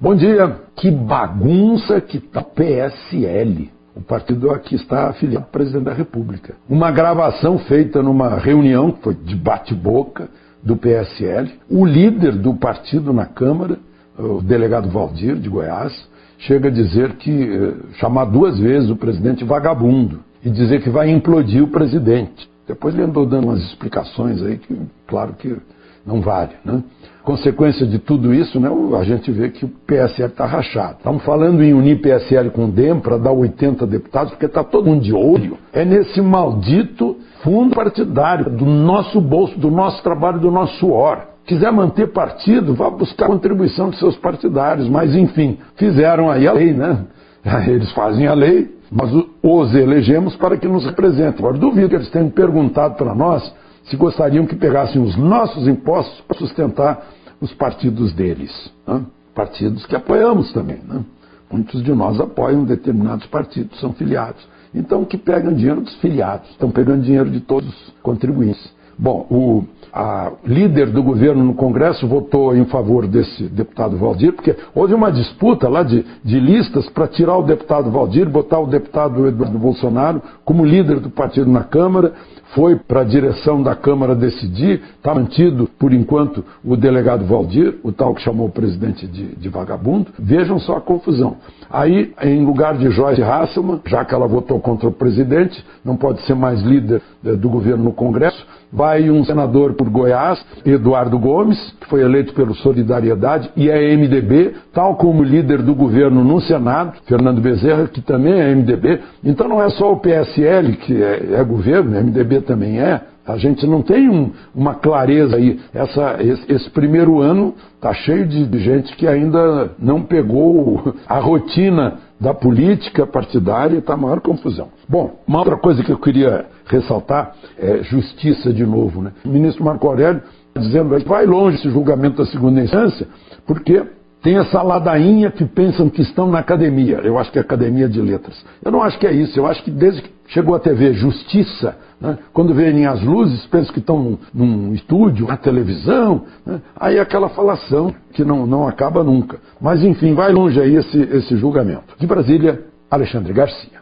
Bom 0.00 0.14
dia. 0.14 0.60
Que 0.76 0.90
bagunça 0.90 2.00
que 2.00 2.20
tá 2.20 2.42
PSL. 2.42 3.75
O 3.96 4.02
partido 4.02 4.50
aqui 4.50 4.74
está 4.74 5.08
afiliado 5.08 5.46
ao 5.46 5.50
presidente 5.50 5.84
da 5.84 5.94
República. 5.94 6.54
Uma 6.68 6.90
gravação 6.90 7.58
feita 7.60 8.02
numa 8.02 8.36
reunião, 8.36 8.92
que 8.92 9.02
foi 9.02 9.14
de 9.14 9.34
bate-boca, 9.34 10.28
do 10.62 10.76
PSL. 10.76 11.50
O 11.70 11.86
líder 11.86 12.32
do 12.32 12.54
partido 12.54 13.12
na 13.12 13.24
Câmara, 13.24 13.78
o 14.18 14.42
delegado 14.42 14.90
Valdir, 14.90 15.36
de 15.36 15.48
Goiás, 15.48 15.92
chega 16.38 16.68
a 16.68 16.70
dizer 16.70 17.14
que, 17.14 17.30
eh, 17.30 17.74
chamar 17.94 18.26
duas 18.26 18.58
vezes 18.58 18.90
o 18.90 18.96
presidente 18.96 19.44
vagabundo 19.44 20.20
e 20.44 20.50
dizer 20.50 20.82
que 20.82 20.90
vai 20.90 21.08
implodir 21.08 21.62
o 21.64 21.68
presidente. 21.68 22.48
Depois 22.66 22.94
ele 22.94 23.04
andou 23.04 23.24
dando 23.24 23.44
umas 23.44 23.62
explicações 23.62 24.42
aí 24.42 24.58
que, 24.58 24.78
claro 25.06 25.34
que 25.34 25.56
não 26.04 26.20
vale, 26.20 26.52
né? 26.64 26.82
Consequência 27.26 27.84
de 27.84 27.98
tudo 27.98 28.32
isso, 28.32 28.60
né, 28.60 28.70
a 28.96 29.02
gente 29.02 29.32
vê 29.32 29.48
que 29.48 29.64
o 29.64 29.68
PSL 29.68 30.30
está 30.30 30.46
rachado. 30.46 30.98
Estamos 30.98 31.24
falando 31.24 31.60
em 31.60 31.74
unir 31.74 32.00
PSL 32.00 32.50
com 32.50 32.66
o 32.66 32.70
DEM 32.70 33.00
para 33.00 33.18
dar 33.18 33.32
80 33.32 33.84
deputados, 33.84 34.30
porque 34.30 34.46
está 34.46 34.62
todo 34.62 34.86
mundo 34.86 35.02
de 35.02 35.12
olho. 35.12 35.58
É 35.72 35.84
nesse 35.84 36.20
maldito 36.20 37.16
fundo 37.42 37.74
partidário, 37.74 38.48
do 38.48 38.64
nosso 38.64 39.20
bolso, 39.20 39.58
do 39.58 39.72
nosso 39.72 40.00
trabalho, 40.04 40.38
do 40.38 40.52
nosso 40.52 40.78
suor. 40.78 41.18
Quiser 41.44 41.72
manter 41.72 42.12
partido, 42.12 42.76
vá 42.76 42.88
buscar 42.90 43.26
contribuição 43.26 43.90
de 43.90 43.98
seus 43.98 44.16
partidários. 44.18 44.88
Mas, 44.88 45.12
enfim, 45.12 45.58
fizeram 45.74 46.30
aí 46.30 46.46
a 46.46 46.52
lei, 46.52 46.72
né? 46.72 47.06
Eles 47.66 47.90
fazem 47.90 48.28
a 48.28 48.34
lei, 48.34 48.70
mas 48.88 49.10
os 49.42 49.74
elegemos 49.74 50.36
para 50.36 50.56
que 50.56 50.68
nos 50.68 50.86
representem. 50.86 51.40
Agora, 51.40 51.58
duvido 51.58 51.88
que 51.88 51.96
eles 51.96 52.10
tenham 52.10 52.30
perguntado 52.30 52.94
para 52.94 53.16
nós 53.16 53.52
se 53.88 53.96
gostariam 53.96 54.46
que 54.46 54.56
pegassem 54.56 55.02
os 55.02 55.16
nossos 55.16 55.66
impostos 55.68 56.20
para 56.22 56.38
sustentar 56.38 57.06
os 57.40 57.52
partidos 57.54 58.12
deles. 58.12 58.72
Né? 58.86 59.02
Partidos 59.34 59.86
que 59.86 59.94
apoiamos 59.94 60.52
também. 60.52 60.80
Né? 60.86 61.04
Muitos 61.50 61.82
de 61.82 61.92
nós 61.92 62.20
apoiam 62.20 62.64
determinados 62.64 63.26
partidos, 63.26 63.78
são 63.78 63.92
filiados. 63.92 64.46
Então, 64.74 65.04
que 65.04 65.16
pegam 65.16 65.54
dinheiro 65.54 65.80
dos 65.80 65.94
filiados, 65.96 66.50
estão 66.50 66.70
pegando 66.70 67.02
dinheiro 67.02 67.30
de 67.30 67.40
todos 67.40 67.68
os 67.68 67.94
contribuintes. 68.02 68.74
Bom, 68.98 69.26
o 69.30 69.64
a 69.96 70.30
líder 70.44 70.90
do 70.90 71.02
governo 71.02 71.42
no 71.42 71.54
Congresso 71.54 72.06
votou 72.06 72.54
em 72.54 72.66
favor 72.66 73.06
desse 73.06 73.44
deputado 73.44 73.96
Valdir, 73.96 74.34
porque 74.34 74.54
houve 74.74 74.92
uma 74.92 75.10
disputa 75.10 75.70
lá 75.70 75.82
de, 75.82 76.04
de 76.22 76.38
listas 76.38 76.86
para 76.90 77.08
tirar 77.08 77.38
o 77.38 77.42
deputado 77.42 77.90
Valdir, 77.90 78.28
botar 78.28 78.60
o 78.60 78.66
deputado 78.66 79.26
Eduardo 79.26 79.58
Bolsonaro 79.58 80.20
como 80.44 80.66
líder 80.66 81.00
do 81.00 81.08
partido 81.08 81.50
na 81.50 81.64
Câmara 81.64 82.12
foi 82.54 82.76
para 82.76 83.00
a 83.00 83.04
direção 83.04 83.62
da 83.62 83.74
Câmara 83.74 84.14
decidir, 84.14 84.82
está 84.96 85.14
mantido, 85.14 85.68
por 85.78 85.92
enquanto, 85.92 86.44
o 86.64 86.76
delegado 86.76 87.24
Valdir, 87.24 87.78
o 87.82 87.92
tal 87.92 88.14
que 88.14 88.22
chamou 88.22 88.46
o 88.46 88.52
presidente 88.52 89.06
de, 89.06 89.34
de 89.36 89.48
vagabundo. 89.48 90.10
Vejam 90.18 90.58
só 90.58 90.76
a 90.76 90.80
confusão. 90.80 91.36
Aí, 91.70 92.12
em 92.22 92.44
lugar 92.44 92.76
de 92.76 92.90
Joyce 92.90 93.22
Hasselmann, 93.22 93.80
já 93.86 94.04
que 94.04 94.14
ela 94.14 94.26
votou 94.26 94.60
contra 94.60 94.88
o 94.88 94.92
presidente, 94.92 95.64
não 95.84 95.96
pode 95.96 96.20
ser 96.22 96.34
mais 96.34 96.62
líder 96.62 97.02
eh, 97.24 97.32
do 97.34 97.48
governo 97.48 97.84
no 97.84 97.92
Congresso, 97.92 98.46
vai 98.72 99.10
um 99.10 99.24
senador 99.24 99.74
por 99.74 99.88
Goiás, 99.88 100.44
Eduardo 100.64 101.18
Gomes, 101.18 101.58
que 101.80 101.86
foi 101.88 102.02
eleito 102.02 102.34
pelo 102.34 102.54
Solidariedade 102.54 103.50
e 103.56 103.70
é 103.70 103.96
MDB, 103.96 104.54
tal 104.72 104.96
como 104.96 105.22
líder 105.22 105.62
do 105.62 105.74
governo 105.74 106.22
no 106.24 106.40
Senado, 106.40 106.94
Fernando 107.06 107.40
Bezerra, 107.40 107.86
que 107.86 108.00
também 108.00 108.34
é 108.34 108.54
MDB. 108.54 109.00
Então 109.24 109.48
não 109.48 109.62
é 109.62 109.68
só 109.70 109.92
o 109.92 110.00
PSL 110.00 110.76
que 110.76 111.02
é, 111.02 111.34
é 111.34 111.44
governo, 111.44 111.96
o 111.96 112.02
MDB 112.02 112.35
também 112.40 112.80
é. 112.80 113.00
A 113.26 113.36
gente 113.36 113.66
não 113.66 113.82
tem 113.82 114.08
um, 114.08 114.32
uma 114.54 114.74
clareza 114.74 115.36
aí. 115.36 115.58
Essa, 115.74 116.16
esse, 116.20 116.52
esse 116.52 116.70
primeiro 116.70 117.20
ano 117.20 117.54
está 117.74 117.92
cheio 117.92 118.26
de, 118.26 118.46
de 118.46 118.58
gente 118.60 118.94
que 118.96 119.06
ainda 119.06 119.72
não 119.78 120.02
pegou 120.02 120.94
a 121.08 121.18
rotina 121.18 121.98
da 122.20 122.32
política 122.32 123.06
partidária, 123.06 123.78
está 123.78 123.94
a 123.94 123.96
maior 123.96 124.20
confusão. 124.20 124.68
Bom, 124.88 125.20
uma 125.26 125.40
outra 125.40 125.56
coisa 125.56 125.82
que 125.82 125.92
eu 125.92 125.98
queria 125.98 126.46
ressaltar 126.66 127.34
é 127.58 127.82
justiça 127.82 128.52
de 128.52 128.64
novo. 128.64 129.02
Né? 129.02 129.12
O 129.24 129.28
ministro 129.28 129.64
Marco 129.64 129.86
Aurélio 129.86 130.22
dizendo 130.56 130.98
vai 131.04 131.26
longe 131.26 131.58
esse 131.58 131.68
julgamento 131.68 132.16
da 132.18 132.26
segunda 132.26 132.60
instância, 132.60 133.06
porque 133.46 133.84
tem 134.26 134.38
essa 134.38 134.60
ladainha 134.60 135.30
que 135.30 135.44
pensam 135.44 135.88
que 135.88 136.02
estão 136.02 136.28
na 136.28 136.40
academia. 136.40 136.96
Eu 136.96 137.16
acho 137.16 137.30
que 137.30 137.38
é 137.38 137.40
academia 137.40 137.88
de 137.88 138.00
letras. 138.00 138.44
Eu 138.60 138.72
não 138.72 138.82
acho 138.82 138.98
que 138.98 139.06
é 139.06 139.12
isso. 139.12 139.38
Eu 139.38 139.46
acho 139.46 139.62
que 139.62 139.70
desde 139.70 140.02
que 140.02 140.10
chegou 140.26 140.56
a 140.56 140.58
TV 140.58 140.94
Justiça, 140.94 141.76
né, 142.00 142.18
quando 142.32 142.52
vêm 142.52 142.86
as 142.86 143.00
luzes, 143.04 143.46
pensam 143.46 143.72
que 143.72 143.78
estão 143.78 144.18
num 144.34 144.74
estúdio, 144.74 145.28
na 145.28 145.36
televisão. 145.36 146.24
Né, 146.44 146.60
aí 146.76 146.98
aquela 146.98 147.28
falação 147.28 147.94
que 148.14 148.24
não, 148.24 148.48
não 148.48 148.66
acaba 148.66 149.04
nunca. 149.04 149.38
Mas 149.60 149.84
enfim, 149.84 150.12
vai 150.12 150.32
longe 150.32 150.60
aí 150.60 150.74
esse, 150.74 150.98
esse 150.98 151.36
julgamento. 151.36 151.94
De 151.96 152.04
Brasília, 152.04 152.64
Alexandre 152.90 153.32
Garcia. 153.32 153.78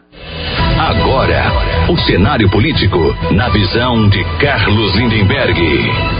Agora, 0.77 1.91
o 1.91 1.97
cenário 1.97 2.51
político 2.51 2.99
na 3.31 3.49
visão 3.49 4.07
de 4.09 4.23
Carlos 4.37 4.95
Lindenberg. 4.95 6.14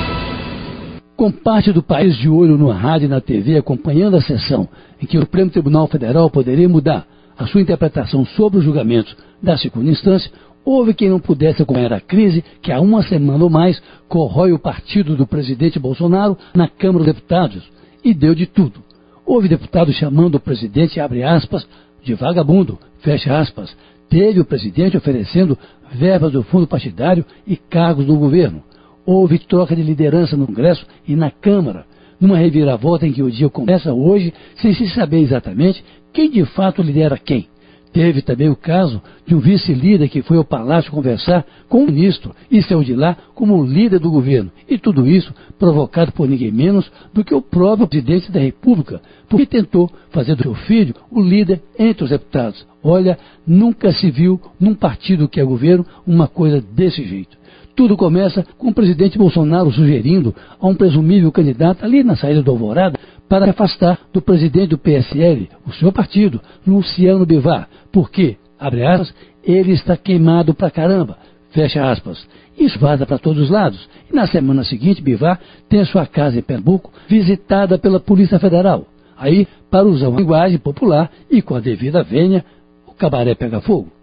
Com 1.15 1.31
parte 1.31 1.71
do 1.71 1.81
país 1.81 2.17
de 2.17 2.27
olho 2.27 2.57
no 2.57 2.69
rádio 2.69 3.05
e 3.05 3.09
na 3.09 3.21
TV 3.21 3.57
acompanhando 3.57 4.17
a 4.17 4.21
sessão 4.21 4.67
em 5.01 5.05
que 5.05 5.17
o 5.17 5.21
Supremo 5.21 5.49
Tribunal 5.49 5.87
Federal 5.87 6.29
poderia 6.29 6.67
mudar 6.67 7.07
a 7.37 7.47
sua 7.47 7.61
interpretação 7.61 8.25
sobre 8.25 8.59
os 8.59 8.65
julgamentos 8.65 9.15
da 9.41 9.57
segunda 9.57 9.89
instância, 9.89 10.29
houve 10.63 10.93
quem 10.93 11.09
não 11.09 11.19
pudesse 11.19 11.61
acompanhar 11.61 11.93
a 11.93 12.01
crise 12.01 12.43
que 12.61 12.71
há 12.71 12.81
uma 12.81 13.01
semana 13.03 13.43
ou 13.43 13.49
mais 13.49 13.81
corrói 14.09 14.51
o 14.51 14.59
partido 14.59 15.15
do 15.15 15.25
presidente 15.25 15.79
Bolsonaro 15.79 16.37
na 16.53 16.67
Câmara 16.67 17.05
dos 17.05 17.13
Deputados 17.13 17.63
e 18.03 18.13
deu 18.13 18.35
de 18.35 18.45
tudo. 18.45 18.83
Houve 19.25 19.47
deputados 19.47 19.95
chamando 19.95 20.35
o 20.35 20.39
presidente, 20.39 20.99
abre 20.99 21.23
aspas, 21.23 21.65
de 22.03 22.13
vagabundo, 22.13 22.77
fecha 22.99 23.37
aspas. 23.37 23.75
Teve 24.09 24.39
o 24.39 24.45
presidente 24.45 24.97
oferecendo 24.97 25.57
verbas 25.93 26.31
do 26.31 26.43
fundo 26.43 26.67
partidário 26.67 27.25
e 27.47 27.55
cargos 27.55 28.05
no 28.05 28.17
governo. 28.17 28.61
Houve 29.05 29.39
troca 29.39 29.75
de 29.75 29.83
liderança 29.83 30.35
no 30.35 30.47
Congresso 30.47 30.85
e 31.07 31.15
na 31.15 31.29
Câmara, 31.29 31.85
numa 32.19 32.37
reviravolta 32.37 33.05
em 33.05 33.11
que 33.11 33.21
o 33.21 33.29
dia 33.29 33.49
começa 33.49 33.93
hoje 33.93 34.33
sem 34.61 34.73
se 34.73 34.89
saber 34.89 35.19
exatamente 35.19 35.83
quem 36.11 36.29
de 36.29 36.45
fato 36.45 36.81
lidera 36.81 37.17
quem. 37.17 37.47
Teve 37.95 38.21
também 38.21 38.49
o 38.49 38.57
caso 38.57 39.01
de 39.25 39.33
um 39.33 39.39
vice-líder 39.39 40.09
que 40.09 40.21
foi 40.21 40.35
ao 40.35 40.43
palácio 40.43 40.91
conversar 40.91 41.45
com 41.69 41.81
o 41.81 41.85
ministro 41.85 42.35
e 42.51 42.61
saiu 42.61 42.83
de 42.83 42.93
lá 42.93 43.15
como 43.33 43.63
líder 43.63 43.99
do 43.99 44.11
governo. 44.11 44.51
E 44.67 44.77
tudo 44.77 45.07
isso 45.07 45.33
provocado 45.57 46.11
por 46.11 46.27
ninguém 46.27 46.51
menos 46.51 46.91
do 47.13 47.23
que 47.23 47.33
o 47.33 47.41
próprio 47.41 47.87
presidente 47.87 48.29
da 48.29 48.39
República, 48.41 49.01
porque 49.29 49.45
tentou 49.45 49.89
fazer 50.09 50.35
do 50.35 50.43
seu 50.43 50.55
filho 50.55 50.93
o 51.09 51.21
líder 51.21 51.61
entre 51.79 52.03
os 52.03 52.09
deputados. 52.09 52.67
Olha, 52.83 53.17
nunca 53.47 53.93
se 53.93 54.11
viu 54.11 54.41
num 54.59 54.75
partido 54.75 55.29
que 55.29 55.39
é 55.39 55.43
governo 55.45 55.85
uma 56.05 56.27
coisa 56.27 56.59
desse 56.59 57.01
jeito. 57.01 57.37
Tudo 57.75 57.97
começa 57.97 58.45
com 58.57 58.69
o 58.69 58.73
presidente 58.73 59.17
Bolsonaro 59.17 59.69
sugerindo 59.71 60.33
a 60.59 60.67
um 60.67 60.73
presumível 60.73 61.29
candidato 61.31 61.83
ali 61.83 62.03
na 62.03 62.15
saída 62.15 62.41
do 62.41 62.51
Alvorada 62.51 62.97
para 63.27 63.49
afastar 63.49 63.99
do 64.13 64.21
presidente 64.21 64.69
do 64.69 64.77
PSL, 64.77 65.49
o 65.67 65.73
seu 65.73 65.91
partido, 65.91 66.39
Luciano 66.65 67.25
Bivar, 67.25 67.67
porque, 67.91 68.37
abre 68.57 68.85
aspas, 68.85 69.13
ele 69.43 69.73
está 69.73 69.97
queimado 69.97 70.53
pra 70.53 70.71
caramba, 70.71 71.17
fecha 71.51 71.83
aspas. 71.91 72.25
Isso 72.57 72.79
vaza 72.79 73.05
para 73.05 73.17
todos 73.17 73.43
os 73.43 73.49
lados. 73.49 73.89
E 74.09 74.15
na 74.15 74.25
semana 74.25 74.63
seguinte, 74.63 75.01
Bivar 75.01 75.39
tem 75.67 75.83
sua 75.83 76.05
casa 76.05 76.39
em 76.39 76.41
Pernambuco 76.41 76.91
visitada 77.09 77.77
pela 77.77 77.99
Polícia 77.99 78.39
Federal. 78.39 78.87
Aí, 79.17 79.47
para 79.69 79.85
usar 79.85 80.07
uma 80.07 80.19
linguagem 80.19 80.57
popular 80.57 81.11
e 81.29 81.41
com 81.41 81.55
a 81.55 81.59
devida 81.59 82.03
vênia, 82.03 82.45
o 82.87 82.93
cabaré 82.93 83.35
pega 83.35 83.59
fogo. 83.59 83.94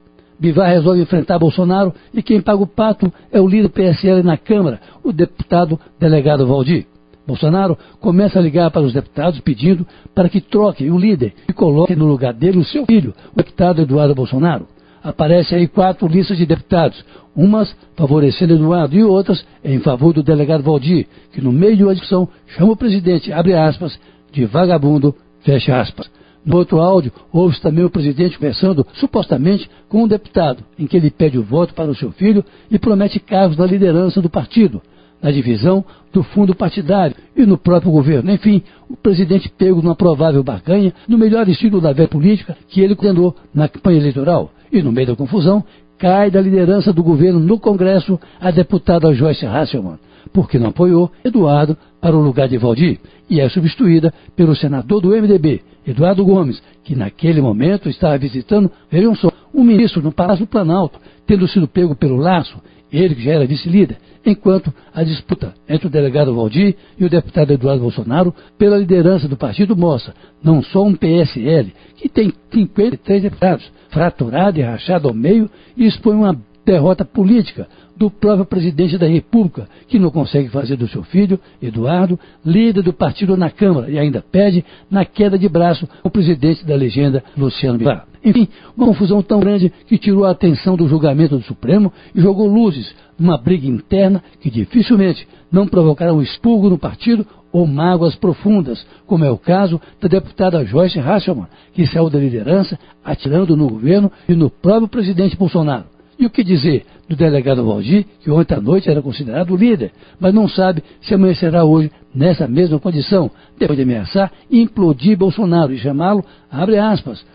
Bivar 0.43 0.71
resolve 0.71 1.01
enfrentar 1.01 1.39
Bolsonaro 1.39 1.95
e 2.13 2.21
quem 2.21 2.41
paga 2.41 2.61
o 2.61 2.67
pato 2.67 3.13
é 3.31 3.41
o 3.41 3.47
líder 3.47 3.69
PSL 3.69 4.25
na 4.25 4.37
Câmara, 4.37 4.81
o 5.05 5.13
deputado 5.13 5.79
delegado 6.01 6.45
Valdir. 6.45 6.85
Bolsonaro 7.25 7.79
começa 8.01 8.41
a 8.41 8.43
ligar 8.43 8.69
para 8.73 8.83
os 8.83 8.93
deputados 8.93 9.39
pedindo 9.39 9.87
para 10.13 10.29
que 10.29 10.41
troquem 10.41 10.91
o 10.91 10.99
líder 10.99 11.33
e 11.49 11.53
coloquem 11.53 11.95
no 11.95 12.07
lugar 12.07 12.33
dele 12.33 12.59
o 12.59 12.65
seu 12.65 12.85
filho, 12.85 13.15
o 13.33 13.37
deputado 13.37 13.83
Eduardo 13.83 14.17
Bolsonaro. 14.17 14.67
Aparecem 15.01 15.59
aí 15.59 15.69
quatro 15.69 16.09
listas 16.09 16.37
de 16.37 16.45
deputados, 16.45 17.05
umas 17.37 17.73
favorecendo 17.95 18.55
Eduardo 18.55 18.97
e 18.97 19.05
outras 19.05 19.47
em 19.65 19.79
favor 19.79 20.13
do 20.13 20.25
delegado 20.25 20.65
Valdir, 20.65 21.07
que 21.33 21.41
no 21.41 21.53
meio 21.53 21.77
de 21.77 21.85
uma 21.85 21.95
discussão 21.95 22.29
chama 22.49 22.73
o 22.73 22.77
presidente, 22.77 23.33
abre 23.33 23.55
aspas, 23.55 23.97
de 24.33 24.45
vagabundo, 24.45 25.15
fecha 25.45 25.81
aspas. 25.81 26.11
No 26.45 26.57
outro 26.57 26.81
áudio, 26.81 27.13
ouve 27.33 27.61
também 27.61 27.85
o 27.85 27.91
presidente 27.91 28.37
conversando, 28.37 28.85
supostamente, 28.95 29.71
com 29.89 30.03
um 30.03 30.09
deputado, 30.09 30.65
em 30.77 30.87
que 30.87 30.97
ele 30.97 31.11
pede 31.11 31.39
o 31.39 31.43
voto 31.43 31.73
para 31.73 31.91
o 31.91 31.95
seu 31.95 32.11
filho 32.13 32.45
e 32.71 32.79
promete 32.79 33.21
cargos 33.21 33.57
na 33.57 33.65
liderança 33.65 34.21
do 34.21 34.29
partido, 34.29 34.83
na 35.23 35.31
divisão 35.31 35.85
do 36.13 36.25
fundo 36.25 36.55
partidário 36.55 37.15
e 37.37 37.47
no 37.47 37.57
próprio 37.57 37.93
governo. 37.93 38.31
Enfim, 38.33 38.61
o 38.91 38.97
presidente 38.97 39.49
pego 39.49 39.81
numa 39.81 39.95
provável 39.95 40.43
barganha, 40.43 40.93
no 41.07 41.17
melhor 41.17 41.49
estilo 41.49 41.81
da 41.81 41.93
velha 41.93 42.09
política 42.09 42.57
que 42.69 42.81
ele 42.81 42.97
condenou 42.97 43.37
na 43.55 43.69
campanha 43.69 43.99
eleitoral. 43.99 44.51
E 44.73 44.83
no 44.83 44.91
meio 44.91 45.07
da 45.07 45.17
confusão, 45.17 45.65
cai 45.97 46.29
da 46.29 46.41
liderança 46.41 46.93
do 46.93 47.05
governo 47.05 47.39
no 47.39 47.59
Congresso 47.61 48.19
a 48.41 48.51
deputada 48.51 49.15
Joyce 49.15 49.47
Hasselmann, 49.47 49.99
porque 50.33 50.59
não 50.59 50.71
apoiou 50.71 51.13
Eduardo 51.25 51.77
para 52.01 52.17
o 52.17 52.21
lugar 52.21 52.49
de 52.49 52.59
Valdir 52.59 52.99
e 53.33 53.41
é 53.41 53.49
substituída 53.49 54.13
pelo 54.37 54.55
senador 54.55 55.01
do 55.01 55.09
MDB, 55.09 55.63
Eduardo 55.87 56.23
Gomes, 56.23 56.63
que 56.85 56.95
naquele 56.95 57.41
momento 57.41 57.89
estava 57.89 58.19
visitando, 58.19 58.71
vejam 58.91 59.15
só, 59.15 59.33
um 59.55 59.65
ministro 59.65 60.03
no 60.03 60.13
Palácio 60.13 60.45
do 60.45 60.51
Planalto, 60.51 61.01
tendo 61.27 61.49
sido 61.49 61.67
pego 61.67 61.95
pelo 61.95 62.19
laço, 62.19 62.61
ele 62.93 63.15
que 63.15 63.23
já 63.23 63.33
era 63.33 63.47
vice-líder, 63.47 63.97
enquanto 64.27 64.71
a 64.93 65.03
disputa 65.03 65.55
entre 65.67 65.87
o 65.87 65.91
delegado 65.91 66.35
Valdir 66.35 66.77
e 66.99 67.07
o 67.07 67.09
deputado 67.09 67.55
Eduardo 67.55 67.81
Bolsonaro 67.81 68.35
pela 68.59 68.77
liderança 68.77 69.27
do 69.27 69.37
partido 69.37 69.75
mostra 69.75 70.13
não 70.45 70.63
só 70.63 70.85
um 70.85 70.95
PSL, 70.95 71.73
que 71.97 72.11
tem 72.11 72.35
53 72.53 73.23
deputados, 73.23 73.73
fraturado 73.89 74.61
e 74.61 74.63
rachado 74.63 75.09
ao 75.09 75.15
meio 75.15 75.49
e 75.75 75.87
expõe 75.87 76.17
uma 76.17 76.39
derrota 76.65 77.05
política 77.05 77.69
do 77.97 78.11
próprio 78.11 78.45
presidente 78.45 78.97
da 78.99 79.07
República, 79.07 79.69
que 79.89 79.99
não 79.99 80.11
consegue 80.11 80.49
fazer 80.49 80.77
do 80.77 80.89
seu 80.89 81.03
filho, 81.03 81.39
Eduardo, 81.61 82.19
líder 82.45 82.83
do 82.83 82.93
partido 82.93 83.37
na 83.37 83.51
Câmara 83.51 83.91
e 83.91 83.99
ainda 83.99 84.23
pede, 84.23 84.65
na 84.91 85.05
queda 85.05 85.39
de 85.39 85.49
braço, 85.49 85.89
o 86.03 86.11
presidente 86.11 86.65
da 86.65 86.75
legenda, 86.75 87.23
Luciano 87.37 87.79
Bivar. 87.79 88.07
Enfim, 88.25 88.49
uma 88.77 88.87
confusão 88.87 89.21
tão 89.21 89.41
grande 89.41 89.73
que 89.87 89.99
tirou 89.99 90.25
a 90.25 90.31
atenção 90.31 90.77
do 90.77 90.89
julgamento 90.89 91.37
do 91.37 91.45
Supremo 91.45 91.93
e 92.15 92.21
jogou 92.21 92.47
luzes 92.47 92.95
numa 93.19 93.37
briga 93.37 93.67
interna 93.67 94.23
que 94.41 94.51
dificilmente 94.51 95.27
não 95.51 95.67
provocará 95.67 96.13
um 96.13 96.23
expurgo 96.23 96.71
no 96.71 96.79
partido 96.79 97.27
ou 97.53 97.67
mágoas 97.67 98.15
profundas, 98.15 98.87
como 99.07 99.25
é 99.25 99.31
o 99.31 99.37
caso 99.37 99.81
da 100.01 100.09
deputada 100.09 100.65
Joyce 100.65 100.99
Hasselmann, 100.99 101.49
que 101.75 101.87
saiu 101.87 102.09
da 102.09 102.19
liderança 102.19 102.79
atirando 103.05 103.57
no 103.57 103.69
governo 103.69 104.11
e 104.29 104.35
no 104.35 104.49
próprio 104.49 104.89
presidente 104.89 105.37
Bolsonaro. 105.37 105.85
E 106.23 106.27
o 106.27 106.31
que 106.31 106.45
dizer 106.45 106.85
do 107.09 107.17
delegado 107.17 107.67
Valdir, 107.67 108.07
que 108.21 108.31
ontem 108.31 108.55
à 108.55 108.61
noite 108.61 108.89
era 108.89 109.03
considerado 109.03 109.57
líder, 109.57 109.91
mas 110.21 110.33
não 110.33 110.49
sabe 110.49 110.81
se 111.01 111.13
amanhecerá 111.13 111.65
hoje 111.65 111.91
nessa 112.15 112.47
mesma 112.47 112.79
condição, 112.79 113.29
depois 113.59 113.77
de 113.77 113.83
ameaçar 113.83 114.31
implodir 114.49 115.19
Bolsonaro 115.19 115.73
e 115.73 115.79
chamá-lo, 115.79 116.25
abre 116.49 116.79
aspas, 116.79 117.27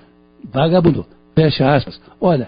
vagabundo, 0.49 1.05
fecha 1.35 1.69
aspas. 1.75 1.99
Olha, 2.21 2.47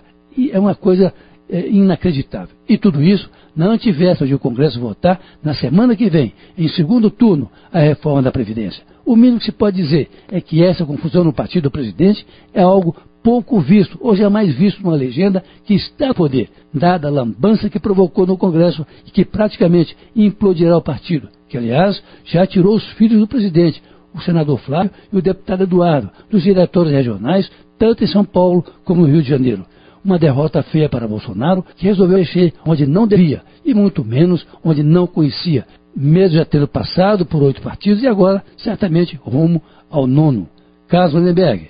é 0.49 0.57
uma 0.57 0.75
coisa 0.75 1.13
é, 1.49 1.67
inacreditável. 1.67 2.55
E 2.69 2.77
tudo 2.77 3.03
isso 3.03 3.29
na 3.53 3.65
antivéspera 3.65 4.25
de 4.25 4.33
o 4.33 4.39
Congresso 4.39 4.79
votar, 4.79 5.19
na 5.43 5.53
semana 5.53 5.93
que 5.97 6.09
vem, 6.09 6.31
em 6.57 6.69
segundo 6.69 7.11
turno, 7.11 7.51
a 7.69 7.79
reforma 7.79 8.21
da 8.21 8.31
Previdência. 8.31 8.81
O 9.05 9.13
mínimo 9.13 9.39
que 9.39 9.45
se 9.45 9.51
pode 9.51 9.75
dizer 9.75 10.09
é 10.31 10.39
que 10.39 10.63
essa 10.63 10.85
confusão 10.85 11.25
no 11.25 11.33
partido 11.33 11.63
do 11.63 11.71
presidente 11.71 12.25
é 12.53 12.61
algo 12.61 12.95
pouco 13.23 13.59
visto, 13.59 13.97
ou 14.01 14.15
jamais 14.15 14.53
visto 14.55 14.81
numa 14.81 14.95
legenda 14.95 15.43
que 15.65 15.73
está 15.73 16.11
a 16.11 16.13
poder, 16.13 16.49
dada 16.73 17.07
a 17.07 17.11
lambança 17.11 17.69
que 17.69 17.79
provocou 17.79 18.25
no 18.25 18.37
Congresso 18.37 18.85
e 19.05 19.11
que 19.11 19.25
praticamente 19.25 19.95
implodirá 20.15 20.77
o 20.77 20.81
partido, 20.81 21.29
que 21.47 21.57
aliás 21.57 22.01
já 22.25 22.45
tirou 22.45 22.75
os 22.75 22.85
filhos 22.93 23.19
do 23.19 23.27
presidente, 23.27 23.81
o 24.13 24.21
senador 24.21 24.59
Flávio 24.59 24.91
e 25.11 25.17
o 25.17 25.21
deputado 25.21 25.63
Eduardo, 25.63 26.09
dos 26.29 26.43
diretores 26.43 26.91
regionais, 26.91 27.49
tanto 27.77 28.03
em 28.03 28.07
São 28.07 28.25
Paulo 28.25 28.63
como 28.83 29.01
no 29.01 29.07
Rio 29.07 29.21
de 29.21 29.29
Janeiro. 29.29 29.65
Uma 30.03 30.17
derrota 30.17 30.63
feia 30.63 30.87
para 30.87 31.07
Bolsonaro, 31.07 31.63
que 31.75 31.85
resolveu 31.85 32.17
mexer 32.17 32.53
onde 32.65 32.85
não 32.85 33.05
devia, 33.05 33.41
e 33.65 33.73
muito 33.73 34.03
menos 34.03 34.47
onde 34.63 34.81
não 34.81 35.05
conhecia, 35.05 35.65
mesmo 35.95 36.37
já 36.37 36.45
tendo 36.45 36.67
passado 36.67 37.25
por 37.25 37.43
oito 37.43 37.61
partidos 37.61 38.01
e 38.01 38.07
agora, 38.07 38.43
certamente, 38.57 39.19
rumo 39.21 39.61
ao 39.89 40.07
nono. 40.07 40.47
Caso 40.87 41.19
Lindenberg. 41.19 41.69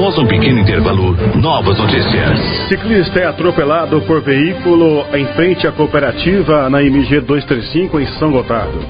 Após 0.00 0.16
um 0.16 0.26
pequeno 0.26 0.60
intervalo, 0.60 1.14
novas 1.36 1.78
notícias. 1.78 2.38
Ciclista 2.70 3.20
é 3.20 3.26
atropelado 3.26 4.00
por 4.00 4.22
veículo 4.22 5.04
em 5.12 5.26
frente 5.34 5.68
à 5.68 5.72
cooperativa 5.72 6.70
na 6.70 6.82
MG 6.82 7.20
235 7.20 8.00
em 8.00 8.06
São 8.18 8.32
Gotardo. 8.32 8.80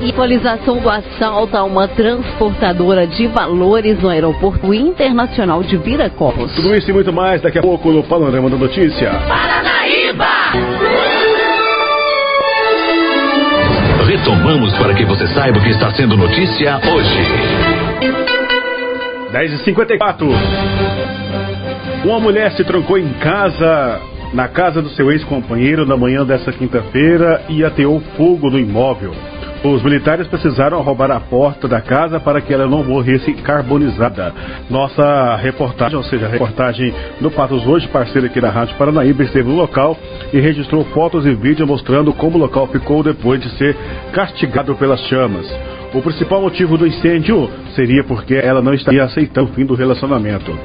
E 0.00 0.10
atualização 0.10 0.78
do 0.78 0.90
assalto 0.90 1.56
a 1.56 1.62
uma 1.62 1.86
transportadora 1.86 3.06
de 3.06 3.28
valores 3.28 4.02
no 4.02 4.08
aeroporto 4.08 4.74
internacional 4.74 5.62
de 5.62 5.76
Viracopos. 5.76 6.52
Tudo 6.56 6.74
isso 6.74 6.90
e 6.90 6.92
muito 6.92 7.12
mais 7.12 7.40
daqui 7.40 7.60
a 7.60 7.62
pouco 7.62 7.92
no 7.92 8.02
Panorama 8.02 8.50
da 8.50 8.56
Notícia. 8.56 9.08
Paranaíba! 9.28 10.26
Retomamos 14.04 14.76
para 14.78 14.94
que 14.94 15.04
você 15.04 15.28
saiba 15.28 15.60
o 15.60 15.62
que 15.62 15.70
está 15.70 15.92
sendo 15.92 16.16
notícia 16.16 16.80
hoje. 16.92 18.39
10h54. 19.32 20.26
Uma 22.04 22.18
mulher 22.18 22.52
se 22.52 22.64
trancou 22.64 22.98
em 22.98 23.12
casa, 23.14 24.00
na 24.34 24.48
casa 24.48 24.82
do 24.82 24.88
seu 24.90 25.10
ex-companheiro, 25.12 25.86
na 25.86 25.96
manhã 25.96 26.24
dessa 26.24 26.52
quinta-feira 26.52 27.42
e 27.48 27.64
ateou 27.64 28.00
fogo 28.16 28.50
no 28.50 28.58
imóvel. 28.58 29.14
Os 29.62 29.82
militares 29.82 30.26
precisaram 30.26 30.80
roubar 30.80 31.10
a 31.10 31.20
porta 31.20 31.68
da 31.68 31.82
casa 31.82 32.18
para 32.18 32.40
que 32.40 32.52
ela 32.52 32.66
não 32.66 32.82
morresse 32.82 33.34
carbonizada. 33.34 34.32
Nossa 34.70 35.36
reportagem, 35.36 35.98
ou 35.98 36.02
seja, 36.02 36.24
a 36.24 36.28
reportagem 36.30 36.94
do 37.20 37.30
Patos 37.30 37.66
Hoje, 37.66 37.86
parceiro 37.88 38.26
aqui 38.26 38.40
da 38.40 38.48
Rádio 38.48 38.74
Paranaíba, 38.76 39.22
esteve 39.22 39.48
no 39.48 39.56
local 39.56 39.98
e 40.32 40.40
registrou 40.40 40.82
fotos 40.86 41.26
e 41.26 41.34
vídeos 41.34 41.68
mostrando 41.68 42.10
como 42.14 42.38
o 42.38 42.40
local 42.40 42.68
ficou 42.68 43.02
depois 43.02 43.38
de 43.38 43.50
ser 43.58 43.76
castigado 44.12 44.74
pelas 44.76 45.00
chamas. 45.08 45.46
O 45.92 46.00
principal 46.00 46.40
motivo 46.40 46.78
do 46.78 46.86
incêndio 46.86 47.50
seria 47.74 48.04
porque 48.04 48.34
ela 48.34 48.62
não 48.62 48.72
estaria 48.72 49.02
aceitando 49.02 49.50
o 49.50 49.54
fim 49.54 49.66
do 49.66 49.74
relacionamento. 49.74 50.56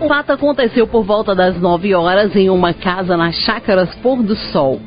O 0.00 0.06
fato 0.06 0.30
aconteceu 0.30 0.86
por 0.86 1.02
volta 1.02 1.34
das 1.34 1.60
9 1.60 1.92
horas 1.94 2.34
em 2.36 2.48
uma 2.48 2.72
casa 2.72 3.16
nas 3.16 3.34
Chácaras 3.34 3.92
Pôr 3.96 4.22
do 4.22 4.36
Sol. 4.36 4.80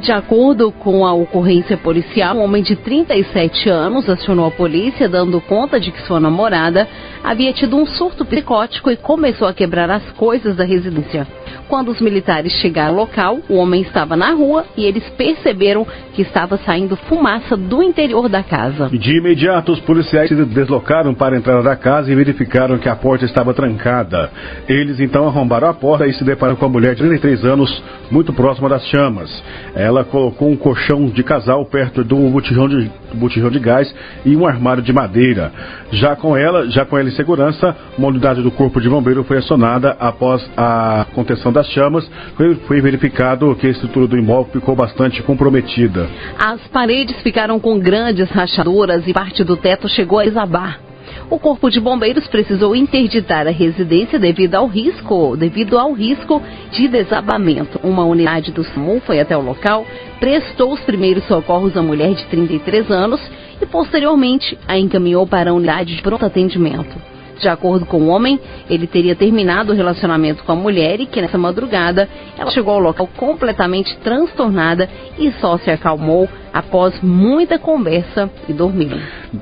De 0.00 0.12
acordo 0.12 0.70
com 0.70 1.04
a 1.04 1.12
ocorrência 1.12 1.76
policial, 1.76 2.36
um 2.36 2.44
homem 2.44 2.62
de 2.62 2.76
37 2.76 3.68
anos 3.68 4.08
acionou 4.08 4.46
a 4.46 4.50
polícia 4.52 5.08
dando 5.08 5.40
conta 5.40 5.80
de 5.80 5.90
que 5.90 6.02
sua 6.02 6.20
namorada 6.20 6.86
havia 7.24 7.52
tido 7.52 7.76
um 7.76 7.86
surto 7.86 8.24
psicótico 8.24 8.92
e 8.92 8.96
começou 8.96 9.48
a 9.48 9.54
quebrar 9.54 9.90
as 9.90 10.08
coisas 10.12 10.54
da 10.54 10.64
residência. 10.64 11.26
Quando 11.68 11.90
os 11.90 12.00
militares 12.00 12.52
chegaram 12.60 12.90
ao 12.90 13.00
local, 13.00 13.38
o 13.48 13.56
homem 13.56 13.82
estava 13.82 14.16
na 14.16 14.32
rua 14.32 14.64
e 14.76 14.84
eles 14.84 15.04
perceberam 15.10 15.86
que 16.14 16.22
estava 16.22 16.56
saindo 16.58 16.96
fumaça 16.96 17.56
do 17.56 17.82
interior 17.82 18.28
da 18.28 18.42
casa. 18.42 18.88
De 18.90 19.16
imediato, 19.16 19.72
os 19.72 19.80
policiais 19.80 20.28
se 20.28 20.34
deslocaram 20.34 21.14
para 21.14 21.34
a 21.34 21.38
entrada 21.38 21.62
da 21.62 21.76
casa 21.76 22.10
e 22.12 22.14
verificaram 22.14 22.78
que 22.78 22.88
a 22.88 22.96
porta 22.96 23.24
estava 23.24 23.54
trancada. 23.54 24.30
Eles 24.68 25.00
então 25.00 25.26
arrombaram 25.26 25.68
a 25.68 25.74
porta 25.74 26.06
e 26.06 26.12
se 26.12 26.24
depararam 26.24 26.56
com 26.56 26.66
a 26.66 26.68
mulher 26.68 26.94
de 26.94 27.02
33 27.02 27.44
anos, 27.44 27.82
muito 28.10 28.32
próxima 28.32 28.68
das 28.68 28.84
chamas. 28.86 29.42
Ela 29.74 30.04
colocou 30.04 30.50
um 30.50 30.56
colchão 30.56 31.06
de 31.06 31.22
casal 31.22 31.64
perto 31.66 32.04
do 32.04 32.16
botijão 32.30 32.68
de, 32.68 32.90
botijão 33.14 33.50
de 33.50 33.58
gás 33.58 33.92
e 34.24 34.36
um 34.36 34.46
armário 34.46 34.82
de 34.82 34.92
madeira. 34.92 35.52
Já 35.90 36.16
com 36.16 36.36
ela, 36.36 36.68
já 36.70 36.84
com 36.84 36.98
ela 36.98 37.08
em 37.08 37.12
segurança, 37.12 37.74
uma 37.96 38.08
unidade 38.08 38.42
do 38.42 38.50
Corpo 38.50 38.80
de 38.80 38.88
Bombeiro 38.88 39.24
foi 39.24 39.38
acionada 39.38 39.96
após 39.98 40.48
a 40.56 41.06
contenção 41.42 41.52
das 41.52 41.66
chamas. 41.68 42.08
Foi, 42.36 42.54
foi 42.54 42.80
verificado 42.80 43.54
que 43.56 43.66
a 43.66 43.70
estrutura 43.70 44.06
do 44.06 44.16
imóvel 44.16 44.52
ficou 44.52 44.76
bastante 44.76 45.22
comprometida. 45.22 46.08
As 46.38 46.60
paredes 46.68 47.20
ficaram 47.22 47.58
com 47.58 47.78
grandes 47.78 48.30
rachaduras 48.30 49.06
e 49.06 49.12
parte 49.12 49.42
do 49.42 49.56
teto 49.56 49.88
chegou 49.88 50.20
a 50.20 50.24
desabar. 50.24 50.80
O 51.28 51.38
Corpo 51.38 51.70
de 51.70 51.80
Bombeiros 51.80 52.26
precisou 52.28 52.76
interditar 52.76 53.46
a 53.46 53.50
residência 53.50 54.18
devido 54.18 54.54
ao 54.54 54.66
risco, 54.66 55.36
devido 55.36 55.78
ao 55.78 55.92
risco 55.92 56.42
de 56.70 56.88
desabamento. 56.88 57.80
Uma 57.82 58.04
unidade 58.04 58.52
do 58.52 58.62
SAMU 58.62 59.00
foi 59.00 59.18
até 59.18 59.36
o 59.36 59.40
local, 59.40 59.86
prestou 60.20 60.72
os 60.72 60.80
primeiros 60.80 61.24
socorros 61.24 61.76
à 61.76 61.82
mulher 61.82 62.14
de 62.14 62.26
33 62.26 62.90
anos 62.90 63.20
e 63.60 63.66
posteriormente 63.66 64.58
a 64.68 64.78
encaminhou 64.78 65.26
para 65.26 65.50
a 65.50 65.54
unidade 65.54 65.96
de 65.96 66.02
pronto 66.02 66.24
atendimento. 66.24 67.11
De 67.42 67.48
acordo 67.48 67.84
com 67.84 67.96
o 67.96 68.06
homem, 68.06 68.38
ele 68.70 68.86
teria 68.86 69.16
terminado 69.16 69.72
o 69.72 69.74
relacionamento 69.74 70.44
com 70.44 70.52
a 70.52 70.54
mulher 70.54 71.00
e 71.00 71.06
que 71.06 71.20
nessa 71.20 71.36
madrugada 71.36 72.08
ela 72.38 72.52
chegou 72.52 72.74
ao 72.74 72.78
local 72.78 73.08
completamente 73.16 73.96
transtornada 73.98 74.88
e 75.18 75.32
só 75.32 75.58
se 75.58 75.68
acalmou 75.68 76.28
após 76.52 77.00
muita 77.02 77.58
conversa 77.58 78.30
e 78.48 78.52
dormir. 78.52 78.90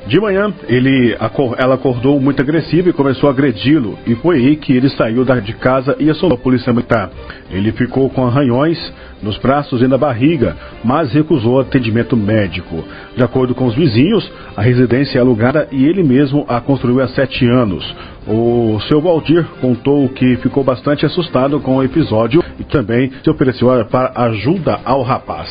De 0.06 0.20
manhã, 0.20 0.52
ele, 0.68 1.16
ela 1.58 1.74
acordou 1.74 2.20
muito 2.20 2.40
agressiva 2.40 2.88
e 2.88 2.92
começou 2.92 3.28
a 3.28 3.32
agredi-lo. 3.32 3.98
E 4.06 4.14
foi 4.16 4.36
aí 4.36 4.56
que 4.56 4.72
ele 4.72 4.88
saiu 4.90 5.24
de 5.24 5.52
casa 5.54 5.96
e 5.98 6.08
acionou 6.08 6.36
a 6.36 6.40
polícia 6.40 6.72
militar. 6.72 7.10
Ele 7.50 7.72
ficou 7.72 8.08
com 8.10 8.26
arranhões 8.26 8.78
nos 9.22 9.36
braços 9.38 9.82
e 9.82 9.88
na 9.88 9.98
barriga, 9.98 10.56
mas 10.84 11.12
recusou 11.12 11.60
atendimento 11.60 12.16
médico. 12.16 12.84
De 13.16 13.22
acordo 13.22 13.54
com 13.54 13.66
os 13.66 13.74
vizinhos, 13.74 14.30
a 14.56 14.62
residência 14.62 15.18
é 15.18 15.20
alugada 15.20 15.68
e 15.70 15.84
ele 15.84 16.02
mesmo 16.02 16.44
a 16.48 16.60
construiu 16.60 17.00
há 17.00 17.08
sete 17.08 17.46
anos. 17.46 17.84
O 18.26 18.78
seu 18.88 19.00
Valdir 19.00 19.44
contou 19.60 20.08
que 20.08 20.36
ficou 20.36 20.62
bastante 20.62 21.04
assustado 21.04 21.58
com 21.60 21.76
o 21.76 21.82
episódio 21.82 22.42
e 22.58 22.64
também 22.64 23.10
se 23.22 23.30
ofereceu 23.30 23.68
para 23.86 24.12
ajuda 24.14 24.78
ao 24.84 25.02
rapaz. 25.02 25.48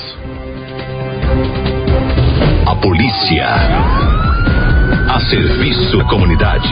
A 2.70 2.76
polícia. 2.76 3.48
A 5.10 5.20
serviço 5.22 5.98
da 5.98 6.04
comunidade. 6.04 6.70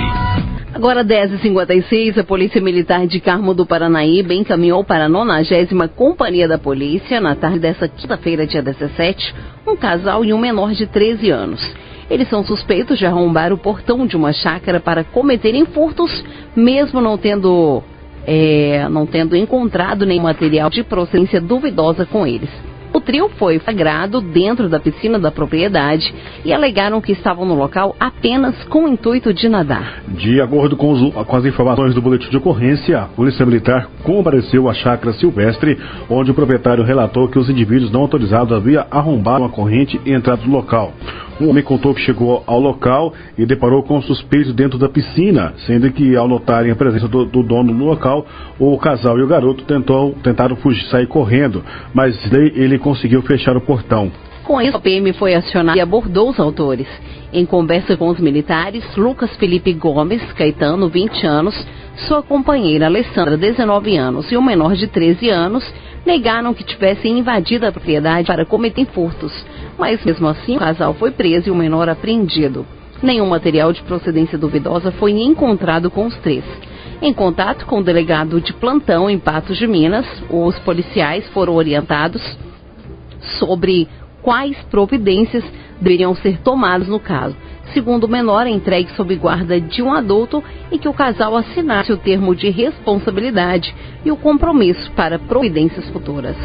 Agora 0.72 1.04
10h56, 1.04 2.20
a 2.20 2.24
Polícia 2.24 2.62
Militar 2.62 3.08
de 3.08 3.20
Carmo 3.20 3.52
do 3.56 3.66
Paranaíba 3.66 4.32
encaminhou 4.32 4.84
para 4.84 5.06
a 5.06 5.10
90 5.10 5.88
Companhia 5.96 6.48
da 6.48 6.60
Polícia, 6.60 7.20
na 7.20 7.34
tarde 7.34 7.58
dessa 7.58 7.88
quinta-feira, 7.88 8.46
dia 8.46 8.62
17, 8.62 9.34
um 9.66 9.76
casal 9.76 10.24
e 10.24 10.32
um 10.32 10.38
menor 10.38 10.74
de 10.74 10.86
13 10.86 11.32
anos. 11.32 11.76
Eles 12.12 12.30
são 12.30 12.44
suspeitos 12.44 13.00
de 13.00 13.06
arrombar 13.08 13.52
o 13.52 13.58
portão 13.58 14.06
de 14.06 14.16
uma 14.16 14.32
chácara 14.32 14.80
para 14.80 15.04
cometerem 15.04 15.66
furtos, 15.66 16.24
mesmo 16.56 17.02
não 17.02 17.18
tendo, 17.18 17.82
é, 18.28 18.88
não 18.88 19.08
tendo 19.08 19.36
encontrado 19.36 20.06
nenhum 20.06 20.22
material 20.22 20.70
de 20.70 20.84
procedência 20.84 21.42
duvidosa 21.42 22.06
com 22.06 22.28
eles. 22.28 22.52
Trio 23.08 23.30
foi 23.38 23.58
flagrado 23.58 24.20
dentro 24.20 24.67
da 24.67 24.82
piscina 24.82 25.17
da 25.17 25.32
propriedade 25.32 26.13
e 26.43 26.52
alegaram 26.52 27.00
que 27.00 27.13
estavam 27.13 27.46
no 27.46 27.56
local 27.56 27.96
apenas 27.98 28.62
com 28.65 28.84
o 28.84 28.88
intuito 28.89 29.34
de 29.34 29.48
nadar. 29.48 30.04
De 30.10 30.41
acordo 30.41 30.76
com, 30.76 30.91
os, 30.91 31.13
com 31.13 31.36
as 31.38 31.46
informações 31.46 31.96
do 31.96 32.02
boletim 32.02 32.30
de 32.30 32.36
ocorrência, 32.36 33.00
a 33.00 33.06
Polícia 33.06 33.46
Militar 33.46 33.89
compareceu 34.04 34.67
à 34.67 34.74
chácara 34.74 35.13
Silvestre, 35.13 35.80
onde 36.10 36.32
o 36.32 36.34
proprietário 36.34 36.84
relatou 36.84 37.30
que 37.30 37.39
os 37.39 37.50
indivíduos 37.50 37.89
não 37.93 38.02
autorizados 38.02 38.52
haviam 38.52 38.86
arrombado 38.91 39.46
uma 39.46 39.50
corrente 39.50 39.98
e 40.06 40.12
entrado 40.12 40.46
no 40.46 40.52
local. 40.52 40.91
Um 41.39 41.50
homem 41.50 41.63
contou 41.63 41.93
que 41.93 42.02
chegou 42.02 42.43
ao 42.47 42.60
local 42.60 43.13
e 43.38 43.45
deparou 43.45 43.84
com 43.84 43.97
um 43.97 44.02
suspeito 44.02 44.54
dentro 44.54 44.80
da 44.80 44.89
piscina, 44.89 45.54
sendo 45.67 45.91
que 45.91 46.15
ao 46.15 46.28
notarem 46.28 46.71
a 46.71 46.76
presença 46.76 47.08
do, 47.08 47.26
do 47.26 47.43
dono 47.43 47.71
no 47.71 47.86
local, 47.86 48.26
o 48.58 48.76
casal 48.80 49.19
e 49.19 49.21
o 49.21 49.28
garoto 49.28 49.63
tentou, 49.65 50.15
tentaram 50.23 50.56
fugir, 50.56 50.84
sair 50.89 51.06
correndo, 51.06 51.63
mas 51.93 52.17
ele 52.34 52.80
conseguiu 52.80 53.21
fechar 53.21 53.56
o 53.56 53.62
portão. 53.62 54.12
Com 54.43 54.60
isso, 54.60 54.78
a 54.78 54.80
PM 54.80 55.13
foi 55.13 55.36
acionada 55.36 55.78
e 55.78 55.82
abordou 55.82 56.30
os 56.30 56.39
autores. 56.39 56.88
Em 57.32 57.45
conversa 57.45 57.95
com 57.95 58.08
os 58.08 58.19
militares, 58.19 58.84
Lucas 58.95 59.36
Felipe 59.36 59.73
Gomes, 59.73 60.23
Caetano, 60.34 60.89
20 60.89 61.28
anos, 61.28 61.67
sua 62.08 62.23
companheira 62.23 62.88
Alessandra, 62.88 63.38
19 63.38 63.95
anos, 63.95 64.32
e 64.32 64.38
o 64.38 64.41
menor 64.41 64.73
de 64.73 64.88
13 64.88 65.30
anos, 65.30 65.63
negaram 66.04 66.54
que 66.54 66.63
tivessem 66.63 67.19
invadido 67.19 67.67
a 67.67 67.71
propriedade 67.71 68.26
para 68.26 68.45
cometer 68.45 68.86
furtos 68.86 69.34
mas 69.78 70.04
mesmo 70.04 70.28
assim 70.28 70.56
o 70.56 70.60
casal 70.60 70.94
foi 70.94 71.12
preso 71.12 71.50
e 71.50 71.52
o 71.52 71.56
menor 71.56 71.90
apreendido. 71.90 72.66
Nenhum 73.02 73.28
material 73.28 73.72
de 73.72 73.82
procedência 73.84 74.38
duvidosa 74.38 74.92
foi 74.92 75.12
encontrado 75.12 75.92
com 75.92 76.08
os 76.08 76.16
três. 76.18 76.44
Em 77.02 77.13
contato 77.13 77.66
com 77.66 77.80
o 77.80 77.84
delegado 77.84 78.42
de 78.42 78.54
plantão 78.54 79.08
em 79.08 79.20
Patos 79.20 79.58
de 79.58 79.68
Minas, 79.68 80.06
os 80.30 80.58
policiais 80.60 81.28
foram 81.30 81.54
orientados 81.54 82.22
sobre 83.38 83.88
quais 84.24 84.58
providências 84.72 85.44
deveriam 85.80 86.16
ser 86.16 86.40
tomadas 86.40 86.88
no 86.88 87.00
caso. 87.00 87.36
Segundo 87.74 88.06
o 88.06 88.10
menor, 88.10 88.48
é 88.48 88.50
entregue 88.50 88.90
sob 88.94 89.16
guarda 89.16 89.60
de 89.60 89.84
um 89.84 89.94
adulto 89.94 90.44
e 90.72 90.80
que 90.80 90.88
o 90.88 90.94
casal 90.94 91.36
assinasse 91.36 91.92
o 91.92 91.98
termo 91.98 92.36
de 92.36 92.50
responsabilidade 92.50 93.76
e 94.04 94.12
o 94.12 94.18
compromisso 94.18 94.92
para 94.94 95.20
providências 95.20 95.88
futuras. 95.90 96.36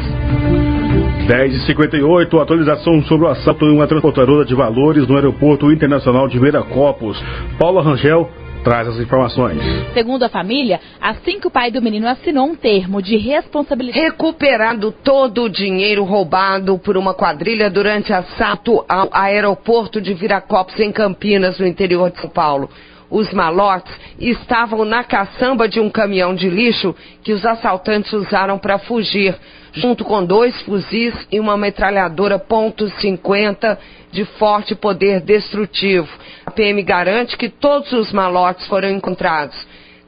10h58, 1.27 2.41
atualização 2.41 3.01
sobre 3.03 3.25
o 3.25 3.29
assalto 3.29 3.65
em 3.65 3.71
uma 3.71 3.87
transportadora 3.87 4.43
de 4.45 4.53
valores 4.53 5.07
no 5.07 5.15
Aeroporto 5.15 5.71
Internacional 5.71 6.27
de 6.27 6.37
Viracopos. 6.37 7.17
Paula 7.57 7.81
Rangel 7.81 8.29
traz 8.63 8.87
as 8.89 8.99
informações. 8.99 9.61
Segundo 9.93 10.23
a 10.23 10.29
família, 10.29 10.79
assim 10.99 11.39
que 11.39 11.47
o 11.47 11.51
pai 11.51 11.71
do 11.71 11.81
menino 11.81 12.07
assinou 12.07 12.47
um 12.47 12.55
termo 12.55 13.01
de 13.01 13.15
responsabilidade. 13.15 14.03
Recuperado 14.03 14.91
todo 14.91 15.43
o 15.43 15.49
dinheiro 15.49 16.03
roubado 16.03 16.77
por 16.77 16.97
uma 16.97 17.13
quadrilha 17.13 17.69
durante 17.69 18.11
assalto 18.11 18.83
ao 18.87 19.09
aeroporto 19.13 20.01
de 20.01 20.13
Viracopos, 20.13 20.77
em 20.79 20.91
Campinas, 20.91 21.57
no 21.57 21.67
interior 21.67 22.11
de 22.11 22.19
São 22.19 22.29
Paulo. 22.29 22.69
Os 23.13 23.31
malotes 23.31 23.93
estavam 24.17 24.83
na 24.83 25.03
caçamba 25.03 25.69
de 25.69 25.79
um 25.79 25.87
caminhão 25.87 26.33
de 26.33 26.49
lixo 26.49 26.95
que 27.23 27.31
os 27.31 27.45
assaltantes 27.45 28.11
usaram 28.11 28.57
para 28.57 28.79
fugir, 28.79 29.35
junto 29.71 30.03
com 30.03 30.25
dois 30.25 30.59
fuzis 30.63 31.13
e 31.31 31.39
uma 31.39 31.55
metralhadora 31.55 32.39
.50 32.39 33.77
de 34.11 34.25
forte 34.25 34.73
poder 34.73 35.21
destrutivo. 35.21 36.09
A 36.43 36.49
PM 36.49 36.81
garante 36.81 37.37
que 37.37 37.49
todos 37.49 37.91
os 37.91 38.11
malotes 38.11 38.65
foram 38.65 38.89
encontrados. 38.89 39.55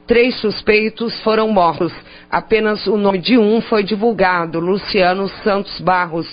Três 0.08 0.34
suspeitos 0.40 1.16
foram 1.20 1.46
mortos. 1.46 1.92
Apenas 2.28 2.88
o 2.88 2.96
nome 2.96 3.18
de 3.18 3.38
um 3.38 3.60
foi 3.60 3.84
divulgado, 3.84 4.58
Luciano 4.58 5.28
Santos 5.44 5.80
Barros, 5.80 6.26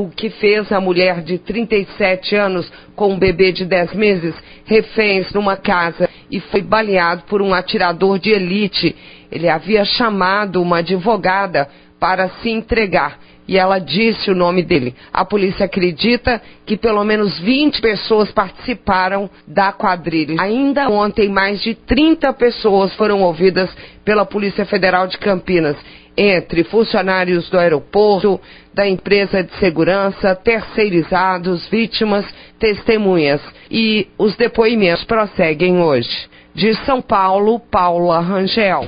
o 0.00 0.08
que 0.08 0.30
fez 0.30 0.70
a 0.70 0.80
mulher 0.80 1.22
de 1.22 1.38
37 1.38 2.36
anos 2.36 2.70
com 2.94 3.14
um 3.14 3.18
bebê 3.18 3.50
de 3.50 3.64
10 3.64 3.94
meses 3.94 4.32
reféns 4.64 5.32
numa 5.32 5.56
casa 5.56 6.08
e 6.30 6.38
foi 6.38 6.62
baleado 6.62 7.24
por 7.24 7.42
um 7.42 7.52
atirador 7.52 8.16
de 8.20 8.30
elite. 8.30 8.94
Ele 9.28 9.48
havia 9.48 9.84
chamado 9.84 10.62
uma 10.62 10.78
advogada 10.78 11.68
para 11.98 12.28
se 12.28 12.48
entregar 12.48 13.18
e 13.48 13.58
ela 13.58 13.80
disse 13.80 14.30
o 14.30 14.36
nome 14.36 14.62
dele. 14.62 14.94
A 15.12 15.24
polícia 15.24 15.64
acredita 15.64 16.40
que 16.64 16.76
pelo 16.76 17.02
menos 17.02 17.36
20 17.40 17.80
pessoas 17.80 18.30
participaram 18.30 19.28
da 19.48 19.72
quadrilha. 19.72 20.40
Ainda 20.40 20.88
ontem, 20.88 21.28
mais 21.28 21.60
de 21.60 21.74
30 21.74 22.32
pessoas 22.34 22.94
foram 22.94 23.22
ouvidas 23.22 23.68
pela 24.04 24.24
Polícia 24.24 24.64
Federal 24.64 25.08
de 25.08 25.18
Campinas, 25.18 25.76
entre 26.18 26.64
funcionários 26.64 27.48
do 27.48 27.56
aeroporto, 27.56 28.40
da 28.74 28.88
empresa 28.88 29.44
de 29.44 29.54
segurança, 29.58 30.34
terceirizados, 30.34 31.68
vítimas, 31.68 32.26
testemunhas. 32.58 33.40
E 33.70 34.08
os 34.18 34.34
depoimentos 34.36 35.04
prosseguem 35.04 35.80
hoje. 35.80 36.28
De 36.52 36.74
São 36.84 37.00
Paulo, 37.00 37.60
Paula 37.60 38.18
Rangel. 38.18 38.84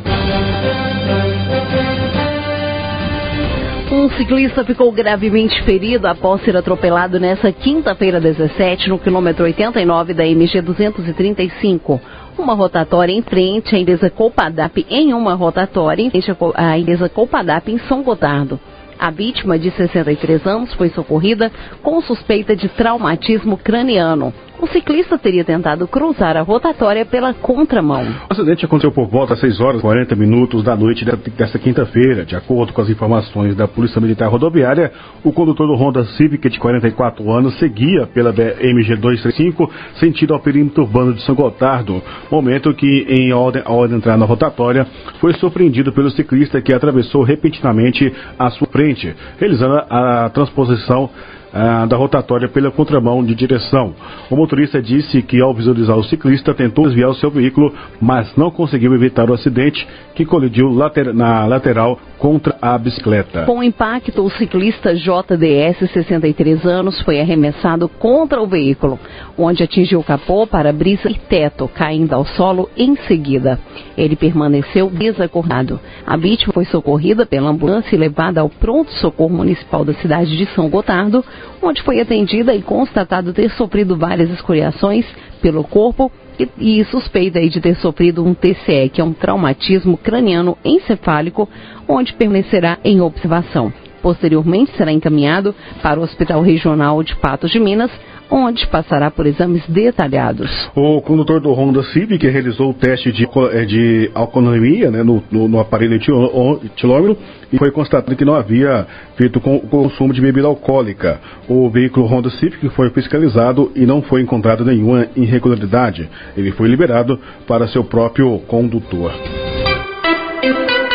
Um 3.93 4.09
ciclista 4.11 4.65
ficou 4.65 4.91
gravemente 4.91 5.63
ferido 5.63 6.07
após 6.07 6.43
ser 6.43 6.57
atropelado 6.57 7.21
nesta 7.21 7.53
quinta-feira 7.53 8.21
17 8.21 8.89
no 8.89 8.99
quilômetro 8.99 9.45
89 9.45 10.15
da 10.15 10.27
MG 10.27 10.63
235. 10.63 12.01
Uma 12.39 12.55
rotatória 12.55 13.13
em 13.13 13.23
frente 13.23 13.75
à 13.75 13.79
Indesa 13.79 14.09
Copadap 14.09 14.87
em 14.89 15.13
uma 15.13 15.35
rotatória 15.35 16.03
em 16.03 16.11
frente 16.11 16.37
à 16.55 16.79
Indesa 16.79 17.09
Copadap 17.09 17.71
em 17.71 17.79
São 17.81 18.03
Gotardo. 18.03 18.59
A 18.99 19.11
vítima, 19.11 19.59
de 19.59 19.71
63 19.71 20.47
anos, 20.47 20.75
foi 20.75 20.91
socorrida 20.91 21.51
com 21.83 22.01
suspeita 22.03 22.55
de 22.55 22.69
traumatismo 22.69 23.57
craniano. 23.57 24.33
O 24.61 24.67
ciclista 24.67 25.17
teria 25.17 25.43
tentado 25.43 25.89
cruzar 25.89 26.37
a 26.37 26.43
rotatória 26.43 27.07
pela 27.07 27.33
contramão. 27.33 28.05
O 28.29 28.33
acidente 28.33 28.67
aconteceu 28.67 28.93
por 28.93 29.09
volta 29.09 29.33
às 29.33 29.41
6 29.41 29.59
horas 29.59 29.79
e 29.79 29.83
40 29.83 30.15
minutos 30.15 30.63
da 30.63 30.77
noite 30.77 31.03
desta 31.37 31.59
quinta-feira. 31.59 32.27
De 32.27 32.37
acordo 32.37 32.71
com 32.71 32.83
as 32.83 32.91
informações 32.91 33.57
da 33.57 33.67
Polícia 33.67 33.99
Militar 34.01 34.29
Rodoviária, 34.29 34.93
o 35.25 35.33
condutor 35.33 35.67
do 35.67 35.75
Honda 35.75 36.05
Civic 36.05 36.47
de 36.51 36.59
44 36.59 37.31
anos 37.33 37.59
seguia 37.59 38.07
pela 38.07 38.31
MG 38.31 38.97
235 38.97 39.71
sentido 39.95 40.35
ao 40.35 40.41
perímetro 40.41 40.83
urbano 40.83 41.15
de 41.15 41.23
São 41.23 41.35
Gotardo, 41.35 42.03
momento 42.31 42.75
que, 42.75 43.07
em 43.09 43.33
ordem, 43.33 43.63
ao 43.65 43.87
entrar 43.87 44.19
na 44.19 44.27
rotatória, 44.27 44.87
foi 45.21 45.33
surpreendido 45.35 45.91
pelo 45.91 46.11
ciclista 46.11 46.61
que 46.61 46.75
atravessou 46.75 47.23
repentinamente 47.23 48.13
a 48.39 48.51
sua 48.51 48.67
frente, 48.69 49.15
realizando 49.39 49.83
a 49.89 50.31
transposição 50.35 51.09
ah, 51.53 51.87
da 51.87 51.97
rotatória 51.97 52.49
pela 52.49 52.71
contramão 52.71 53.25
de 53.25 53.35
direção. 53.35 53.95
O 54.31 54.37
motorista 54.37 54.81
disse 54.81 55.23
que 55.23 55.41
ao 55.41 55.55
visualizar 55.55 55.97
o 55.97 56.05
ciclista 56.05 56.55
tentou 56.55 56.87
desviar 56.87 57.11
o 57.11 57.15
seu 57.15 57.31
veículo, 57.31 57.73
mas 58.01 58.35
não 58.37 58.51
conseguiu 58.51 58.95
evitar 58.95 59.29
o 59.31 59.35
acidente 59.35 59.87
que 60.15 60.25
colidiu 60.25 60.69
later 60.69 61.15
na 61.15 61.47
lateral 61.47 61.99
contra 62.19 62.57
a 62.61 62.77
bicicleta. 62.77 63.47
Com 63.47 63.59
o 63.59 63.63
impacto, 63.63 64.23
o 64.23 64.31
ciclista 64.31 64.95
JDS, 64.95 65.91
63 65.91 66.67
anos, 66.67 67.01
foi 67.01 67.19
arremessado 67.19 67.89
contra 67.89 68.43
o 68.43 68.47
veículo, 68.47 68.99
onde 69.39 69.63
atingiu 69.63 70.01
o 70.01 70.05
capô, 70.05 70.47
para-brisa 70.47 71.09
e 71.11 71.15
teto, 71.15 71.67
caindo 71.67 72.13
ao 72.13 72.27
solo 72.27 72.69
em 72.77 72.95
seguida. 73.09 73.59
Ele 73.97 74.17
permaneceu 74.17 74.91
desacordado. 74.91 75.81
A 76.07 76.17
vítima 76.17 76.53
foi 76.53 76.67
socorrida 76.67 77.25
pela 77.25 77.49
ambulância 77.49 77.97
e 77.97 77.99
levada 77.99 78.43
ao 78.43 78.51
pronto-socorro 78.51 79.35
municipal 79.35 79.85
da 79.85 79.95
cidade 79.95 80.37
de 80.37 80.45
São 80.55 80.69
Gotardo, 80.69 81.25
onde 81.63 81.83
foi 81.83 82.01
atendida 82.01 82.55
e 82.55 82.63
constatado 82.63 83.33
ter 83.33 83.51
sofrido 83.51 83.97
várias 83.97 84.31
escoriações 84.31 85.05
pelo 85.41 85.65
corpo 85.65 86.11
e, 86.39 86.81
e 86.81 86.85
suspeita 86.85 87.41
de 87.41 87.61
ter 87.61 87.77
sofrido 87.77 88.25
um 88.25 88.35
TCE, 88.35 88.89
que 88.93 89.01
é 89.01 89.05
um 89.05 89.13
traumatismo 89.13 89.97
craniano 89.97 90.57
encefálico, 90.65 91.49
onde 91.89 92.15
permanecerá 92.15 92.79
em 92.85 93.01
observação. 93.01 93.73
Posteriormente 94.03 94.75
será 94.77 94.91
encaminhado 94.91 95.55
para 95.83 96.01
o 96.01 96.03
Hospital 96.03 96.41
Regional 96.41 97.03
de 97.03 97.15
Patos 97.17 97.51
de 97.51 97.61
Minas, 97.61 97.91
onde 98.31 98.67
passará 98.69 99.11
por 99.11 99.27
exames 99.27 99.67
detalhados. 99.69 100.51
O 100.75 101.01
condutor 101.03 101.41
do 101.41 101.53
Honda 101.53 101.83
Civic 101.85 102.27
realizou 102.27 102.71
o 102.71 102.75
teste 102.75 103.11
de, 103.13 103.25
eh, 103.53 103.65
de 103.65 104.11
alcoolemia 104.15 104.91
né, 104.91 105.03
no, 105.03 105.23
no, 105.31 105.49
no, 105.49 105.59
aparelho 105.59 105.95
etilômetro 105.95 107.17
e 107.53 107.59
foi 107.59 107.71
constatado 107.71 108.17
que 108.17 108.25
não 108.25 108.35
havia 108.35 108.87
feito 109.17 109.41
com, 109.41 109.59
consumo 109.61 110.13
de 110.13 110.21
bebida 110.21 110.47
alcoólica. 110.47 111.21
O 111.49 111.69
veículo 111.69 112.07
Honda 112.07 112.31
Civic 112.31 112.69
foi 112.71 112.91
fiscalizado 112.91 113.73
e 113.75 113.85
não 113.85 114.03
foi 114.03 114.23
encontrado 114.23 114.65
nenhuma 114.65 115.09
irregularidade. 115.17 116.09
Ele 116.37 116.53
foi 116.53 116.69
liberado 116.69 117.19
para 117.47 117.69
seu 117.69 117.83
próprio 117.85 118.39
condutor. 118.47 119.13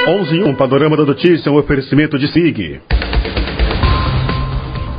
11 0.08 0.44
1, 0.44 0.56
Panorama 0.56 0.96
da 0.96 1.04
Notícia, 1.04 1.52
um 1.52 1.58
oferecimento 1.58 2.18
de 2.18 2.28
SIG. 2.28 2.80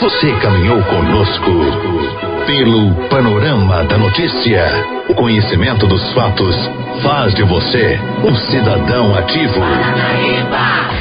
Você 0.00 0.32
caminhou 0.40 0.82
conosco 0.84 1.50
pelo 2.46 2.94
panorama 3.08 3.84
da 3.84 3.98
notícia. 3.98 4.64
O 5.08 5.14
conhecimento 5.14 5.86
dos 5.86 6.12
fatos 6.12 6.56
faz 7.02 7.34
de 7.34 7.42
você 7.42 7.98
um 8.24 8.34
cidadão 8.34 9.14
ativo. 9.14 9.60
Paranaíba. 9.60 10.98